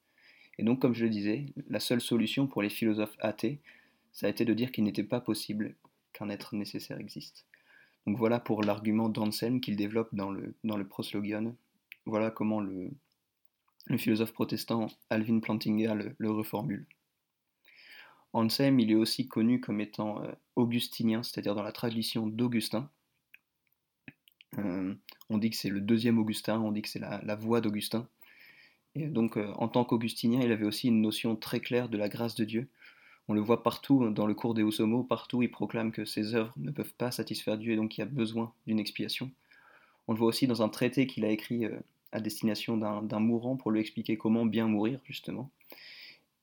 Et 0.58 0.64
donc, 0.64 0.80
comme 0.80 0.94
je 0.94 1.04
le 1.04 1.10
disais, 1.10 1.46
la 1.68 1.80
seule 1.80 2.00
solution 2.00 2.46
pour 2.46 2.62
les 2.62 2.70
philosophes 2.70 3.16
athées, 3.18 3.60
ça 4.12 4.26
a 4.26 4.30
été 4.30 4.44
de 4.44 4.54
dire 4.54 4.70
qu'il 4.70 4.84
n'était 4.84 5.02
pas 5.02 5.20
possible 5.20 5.74
qu'un 6.12 6.28
être 6.28 6.54
nécessaire 6.54 7.00
existe. 7.00 7.46
Donc 8.06 8.18
voilà 8.18 8.40
pour 8.40 8.62
l'argument 8.62 9.08
d'Anselm 9.08 9.60
qu'il 9.60 9.76
développe 9.76 10.14
dans 10.14 10.30
le, 10.30 10.54
dans 10.64 10.82
Proslogion. 10.84 11.56
Voilà 12.04 12.30
comment 12.30 12.60
le, 12.60 12.90
philosophe 13.96 14.32
protestant 14.32 14.88
Alvin 15.10 15.40
Plantinga 15.40 15.94
le, 15.94 16.30
reformule. 16.30 16.86
Anselm, 18.32 18.80
il 18.80 18.90
est 18.90 18.96
aussi 18.96 19.28
connu 19.28 19.60
comme 19.60 19.80
étant 19.80 20.22
euh, 20.22 20.32
augustinien, 20.56 21.22
c'est-à-dire 21.22 21.54
dans 21.54 21.62
la 21.62 21.72
tradition 21.72 22.26
d'Augustin. 22.26 22.90
Euh, 24.58 24.94
on 25.28 25.38
dit 25.38 25.50
que 25.50 25.56
c'est 25.56 25.68
le 25.68 25.80
deuxième 25.80 26.18
Augustin, 26.18 26.58
on 26.60 26.72
dit 26.72 26.82
que 26.82 26.88
c'est 26.88 26.98
la, 26.98 27.20
la 27.22 27.36
voix 27.36 27.60
d'Augustin. 27.60 28.08
Et 28.94 29.06
donc, 29.06 29.36
euh, 29.36 29.52
en 29.56 29.68
tant 29.68 29.84
qu'augustinien, 29.84 30.40
il 30.42 30.50
avait 30.52 30.64
aussi 30.64 30.88
une 30.88 31.00
notion 31.00 31.36
très 31.36 31.60
claire 31.60 31.88
de 31.88 31.98
la 31.98 32.08
grâce 32.08 32.34
de 32.34 32.44
Dieu, 32.44 32.68
on 33.32 33.34
le 33.34 33.40
voit 33.40 33.62
partout 33.62 34.10
dans 34.10 34.26
le 34.26 34.34
cours 34.34 34.52
des 34.52 34.62
Homo, 34.62 35.04
partout 35.04 35.40
il 35.40 35.50
proclame 35.50 35.90
que 35.90 36.04
ses 36.04 36.34
œuvres 36.34 36.52
ne 36.58 36.70
peuvent 36.70 36.92
pas 36.92 37.10
satisfaire 37.10 37.56
Dieu 37.56 37.72
et 37.72 37.76
donc 37.76 37.96
il 37.96 38.02
y 38.02 38.04
a 38.04 38.06
besoin 38.06 38.52
d'une 38.66 38.78
expiation. 38.78 39.30
On 40.06 40.12
le 40.12 40.18
voit 40.18 40.28
aussi 40.28 40.46
dans 40.46 40.60
un 40.60 40.68
traité 40.68 41.06
qu'il 41.06 41.24
a 41.24 41.30
écrit 41.30 41.64
euh, 41.64 41.80
à 42.12 42.20
destination 42.20 42.76
d'un 42.76 43.20
mourant 43.20 43.56
pour 43.56 43.70
lui 43.70 43.80
expliquer 43.80 44.18
comment 44.18 44.44
bien 44.44 44.68
mourir 44.68 45.00
justement. 45.04 45.50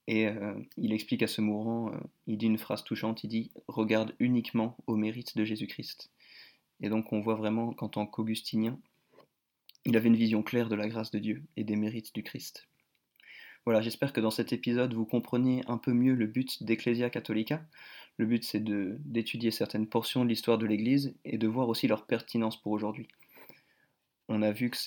Et 0.08 0.26
euh, 0.26 0.56
il 0.78 0.92
explique 0.92 1.22
à 1.22 1.28
ce 1.28 1.42
mourant, 1.42 1.94
euh, 1.94 1.98
il 2.26 2.40
dit 2.40 2.48
une 2.48 2.58
phrase 2.58 2.84
touchante, 2.84 3.24
il 3.24 3.28
dit⁇ 3.28 3.52
Regarde 3.68 4.16
uniquement 4.18 4.76
au 4.88 4.96
mérite 4.96 5.38
de 5.38 5.46
Jésus-Christ⁇ 5.46 6.10
Et 6.84 6.90
donc 6.90 7.14
on 7.14 7.20
voit 7.20 7.36
vraiment 7.36 7.72
qu'en 7.72 7.90
tant 7.90 8.08
qu'augustinien, 8.08 8.80
il 9.86 9.96
avait 9.96 10.08
une 10.08 10.16
vision 10.16 10.42
claire 10.42 10.70
de 10.70 10.76
la 10.76 10.88
grâce 10.88 11.12
de 11.12 11.20
Dieu 11.20 11.44
et 11.56 11.64
des 11.64 11.76
mérites 11.76 12.16
du 12.16 12.24
Christ. 12.24 12.68
Voilà, 13.66 13.82
j'espère 13.82 14.14
que 14.14 14.22
dans 14.22 14.32
cet 14.32 14.54
épisode, 14.54 14.94
vous 14.94 15.06
compreniez 15.06 15.62
un 15.68 15.78
peu 15.78 15.94
mieux 15.94 16.16
le 16.16 16.28
but 16.28 16.64
d'Ecclesia 16.64 17.10
Catholica. 17.10 17.62
Le 18.18 18.26
but, 18.26 18.44
c'est 18.44 18.64
d'étudier 18.64 19.52
certaines 19.52 19.88
portions 19.88 20.24
de 20.24 20.30
l'histoire 20.30 20.58
de 20.58 20.66
l'Église 20.66 21.16
et 21.24 21.38
de 21.38 21.48
voir 21.48 21.70
aussi 21.70 21.88
leur 21.88 22.06
pertinence 22.06 22.60
pour 22.62 22.72
aujourd'hui. 22.72 23.08
On 24.28 24.42
a 24.42 24.52
vu 24.52 24.70
que, 24.70 24.78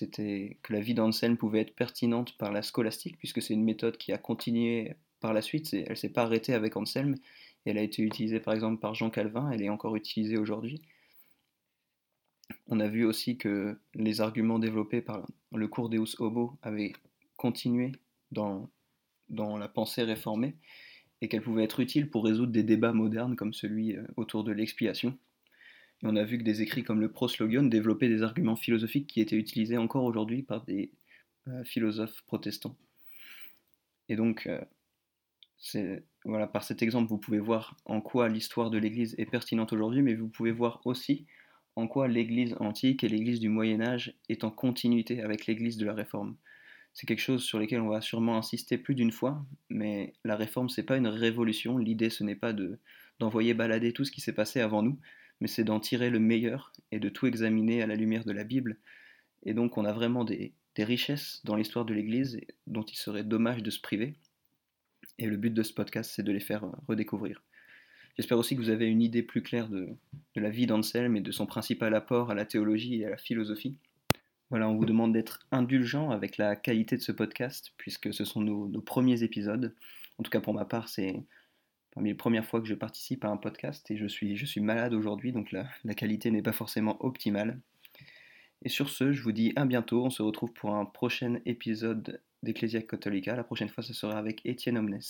que 0.62 0.72
la 0.72 0.80
vie 0.80 0.94
d'Anselme 0.94 1.36
pouvait 1.36 1.60
être 1.60 1.74
pertinente 1.74 2.36
par 2.38 2.52
la 2.52 2.62
scolastique, 2.62 3.18
puisque 3.18 3.42
c'est 3.42 3.54
une 3.54 3.64
méthode 3.64 3.96
qui 3.96 4.12
a 4.12 4.18
continué 4.18 4.94
par 5.20 5.32
la 5.32 5.40
suite. 5.40 5.72
elle 5.72 5.96
s'est 5.96 6.12
pas 6.12 6.22
arrêtée 6.22 6.52
avec 6.52 6.76
Anselme. 6.76 7.16
Elle 7.64 7.78
a 7.78 7.82
été 7.82 8.02
utilisée 8.02 8.40
par 8.40 8.54
exemple 8.54 8.80
par 8.80 8.94
Jean 8.94 9.08
Calvin, 9.08 9.50
elle 9.50 9.62
est 9.62 9.68
encore 9.68 9.96
utilisée 9.96 10.36
aujourd'hui. 10.36 10.82
On 12.66 12.80
a 12.80 12.88
vu 12.88 13.04
aussi 13.04 13.38
que 13.38 13.78
les 13.94 14.20
arguments 14.20 14.58
développés 14.58 15.00
par 15.00 15.26
le 15.52 15.68
cours 15.68 15.88
Deus 15.88 16.16
Homo 16.18 16.58
avaient 16.62 16.92
continué 17.36 17.92
dans, 18.32 18.70
la 19.28 19.68
pensée 19.68 20.02
réformée 20.02 20.56
et 21.20 21.28
qu'elle 21.28 21.42
pouvait 21.42 21.64
être 21.64 21.80
utile 21.80 22.10
pour 22.10 22.24
résoudre 22.24 22.52
des 22.52 22.64
débats 22.64 22.92
modernes 22.92 23.36
comme 23.36 23.52
celui 23.52 23.96
euh, 23.96 24.02
autour 24.16 24.44
de 24.44 24.52
l'expiation. 24.52 25.16
Et 26.02 26.06
on 26.06 26.16
a 26.16 26.24
vu 26.24 26.38
que 26.38 26.42
des 26.42 26.62
écrits 26.62 26.82
comme 26.82 27.00
le 27.00 27.10
Proslogion 27.10 27.62
développaient 27.62 28.08
des 28.08 28.22
arguments 28.22 28.56
philosophiques 28.56 29.06
qui 29.06 29.20
étaient 29.20 29.36
utilisés 29.36 29.78
encore 29.78 30.04
aujourd'hui 30.04 30.42
par 30.42 30.64
des 30.64 30.90
euh, 31.48 31.62
philosophes 31.64 32.22
protestants. 32.26 32.76
Et 34.08 34.16
donc, 34.16 34.48
euh, 34.48 36.00
voilà, 36.24 36.48
par 36.48 36.64
cet 36.64 36.82
exemple, 36.82 37.08
vous 37.08 37.18
pouvez 37.18 37.38
voir 37.38 37.76
en 37.84 38.00
quoi 38.00 38.28
l'histoire 38.28 38.70
de 38.70 38.78
l'Église 38.78 39.14
est 39.18 39.26
pertinente 39.26 39.72
aujourd'hui, 39.72 40.02
mais 40.02 40.14
vous 40.14 40.28
pouvez 40.28 40.50
voir 40.50 40.80
aussi 40.84 41.26
en 41.76 41.86
quoi 41.86 42.08
l'Église 42.08 42.56
antique 42.58 43.04
et 43.04 43.08
l'Église 43.08 43.40
du 43.40 43.48
Moyen 43.48 43.80
Âge 43.80 44.14
est 44.28 44.44
en 44.44 44.50
continuité 44.50 45.22
avec 45.22 45.46
l'Église 45.46 45.76
de 45.76 45.86
la 45.86 45.94
Réforme 45.94 46.36
c'est 46.94 47.06
quelque 47.06 47.20
chose 47.20 47.42
sur 47.42 47.58
lequel 47.58 47.80
on 47.80 47.88
va 47.88 48.00
sûrement 48.00 48.36
insister 48.36 48.76
plus 48.76 48.94
d'une 48.94 49.12
fois, 49.12 49.44
mais 49.70 50.12
la 50.24 50.36
réforme, 50.36 50.68
c'est 50.68 50.82
pas 50.82 50.98
une 50.98 51.06
révolution. 51.06 51.78
L'idée, 51.78 52.10
ce 52.10 52.22
n'est 52.22 52.36
pas 52.36 52.52
de, 52.52 52.78
d'envoyer 53.18 53.54
balader 53.54 53.92
tout 53.92 54.04
ce 54.04 54.12
qui 54.12 54.20
s'est 54.20 54.34
passé 54.34 54.60
avant 54.60 54.82
nous, 54.82 54.98
mais 55.40 55.48
c'est 55.48 55.64
d'en 55.64 55.80
tirer 55.80 56.10
le 56.10 56.20
meilleur 56.20 56.72
et 56.90 57.00
de 57.00 57.08
tout 57.08 57.26
examiner 57.26 57.82
à 57.82 57.86
la 57.86 57.94
lumière 57.94 58.24
de 58.24 58.32
la 58.32 58.44
Bible. 58.44 58.78
Et 59.44 59.54
donc, 59.54 59.78
on 59.78 59.84
a 59.84 59.92
vraiment 59.92 60.24
des, 60.24 60.54
richesses 60.78 61.40
dans 61.44 61.56
l'histoire 61.56 61.84
de 61.84 61.94
l'Église 61.94 62.40
dont 62.66 62.82
il 62.82 62.96
serait 62.96 63.24
dommage 63.24 63.62
de 63.62 63.70
se 63.70 63.80
priver. 63.80 64.14
Et 65.18 65.26
le 65.26 65.36
but 65.36 65.52
de 65.52 65.62
ce 65.62 65.72
podcast, 65.72 66.12
c'est 66.14 66.22
de 66.22 66.32
les 66.32 66.40
faire 66.40 66.64
redécouvrir. 66.88 67.42
J'espère 68.16 68.38
aussi 68.38 68.54
que 68.54 68.60
vous 68.60 68.70
avez 68.70 68.86
une 68.86 69.00
idée 69.00 69.22
plus 69.22 69.42
claire 69.42 69.68
de, 69.68 69.88
de 70.34 70.40
la 70.40 70.50
vie 70.50 70.66
d'Anselme 70.66 71.16
et 71.16 71.20
de 71.20 71.32
son 71.32 71.46
principal 71.46 71.94
apport 71.94 72.30
à 72.30 72.34
la 72.34 72.44
théologie 72.44 73.00
et 73.00 73.06
à 73.06 73.10
la 73.10 73.16
philosophie. 73.16 73.78
Voilà, 74.52 74.68
on 74.68 74.76
vous 74.76 74.84
demande 74.84 75.14
d'être 75.14 75.38
indulgent 75.50 76.10
avec 76.10 76.36
la 76.36 76.56
qualité 76.56 76.98
de 76.98 77.00
ce 77.00 77.10
podcast, 77.10 77.72
puisque 77.78 78.12
ce 78.12 78.26
sont 78.26 78.42
nos, 78.42 78.68
premiers 78.82 79.22
épisodes. 79.22 79.74
En 80.18 80.22
tout 80.22 80.30
cas, 80.30 80.40
pour 80.40 80.52
ma 80.52 80.66
part, 80.66 80.90
c'est 80.90 81.24
parmi 81.94 82.10
les 82.10 82.14
premières 82.14 82.44
fois 82.44 82.60
que 82.60 82.66
je 82.66 82.74
participe 82.74 83.24
à 83.24 83.28
un 83.28 83.38
podcast 83.38 83.90
et 83.90 83.96
je 83.96 84.06
suis, 84.06 84.60
malade 84.60 84.92
aujourd'hui, 84.92 85.32
donc 85.32 85.52
la, 85.52 85.66
la 85.84 85.94
qualité 85.94 86.30
n'est 86.30 86.42
pas 86.42 86.52
forcément 86.52 87.02
optimale. 87.02 87.60
Et 88.60 88.68
sur 88.68 88.90
ce, 88.90 89.14
je 89.14 89.22
vous 89.22 89.32
dis 89.32 89.54
à 89.56 89.64
bientôt. 89.64 90.04
On 90.04 90.10
se 90.10 90.22
retrouve 90.22 90.52
pour 90.52 90.74
un 90.74 90.84
prochain 90.84 91.38
épisode 91.46 92.20
d'Ecclesia 92.42 92.82
Catholica. 92.82 93.34
La 93.34 93.44
prochaine 93.44 93.70
fois, 93.70 93.82
ce 93.82 93.94
sera 93.94 94.18
avec 94.18 94.44
Étienne 94.44 94.76
Omnes. 94.76 95.00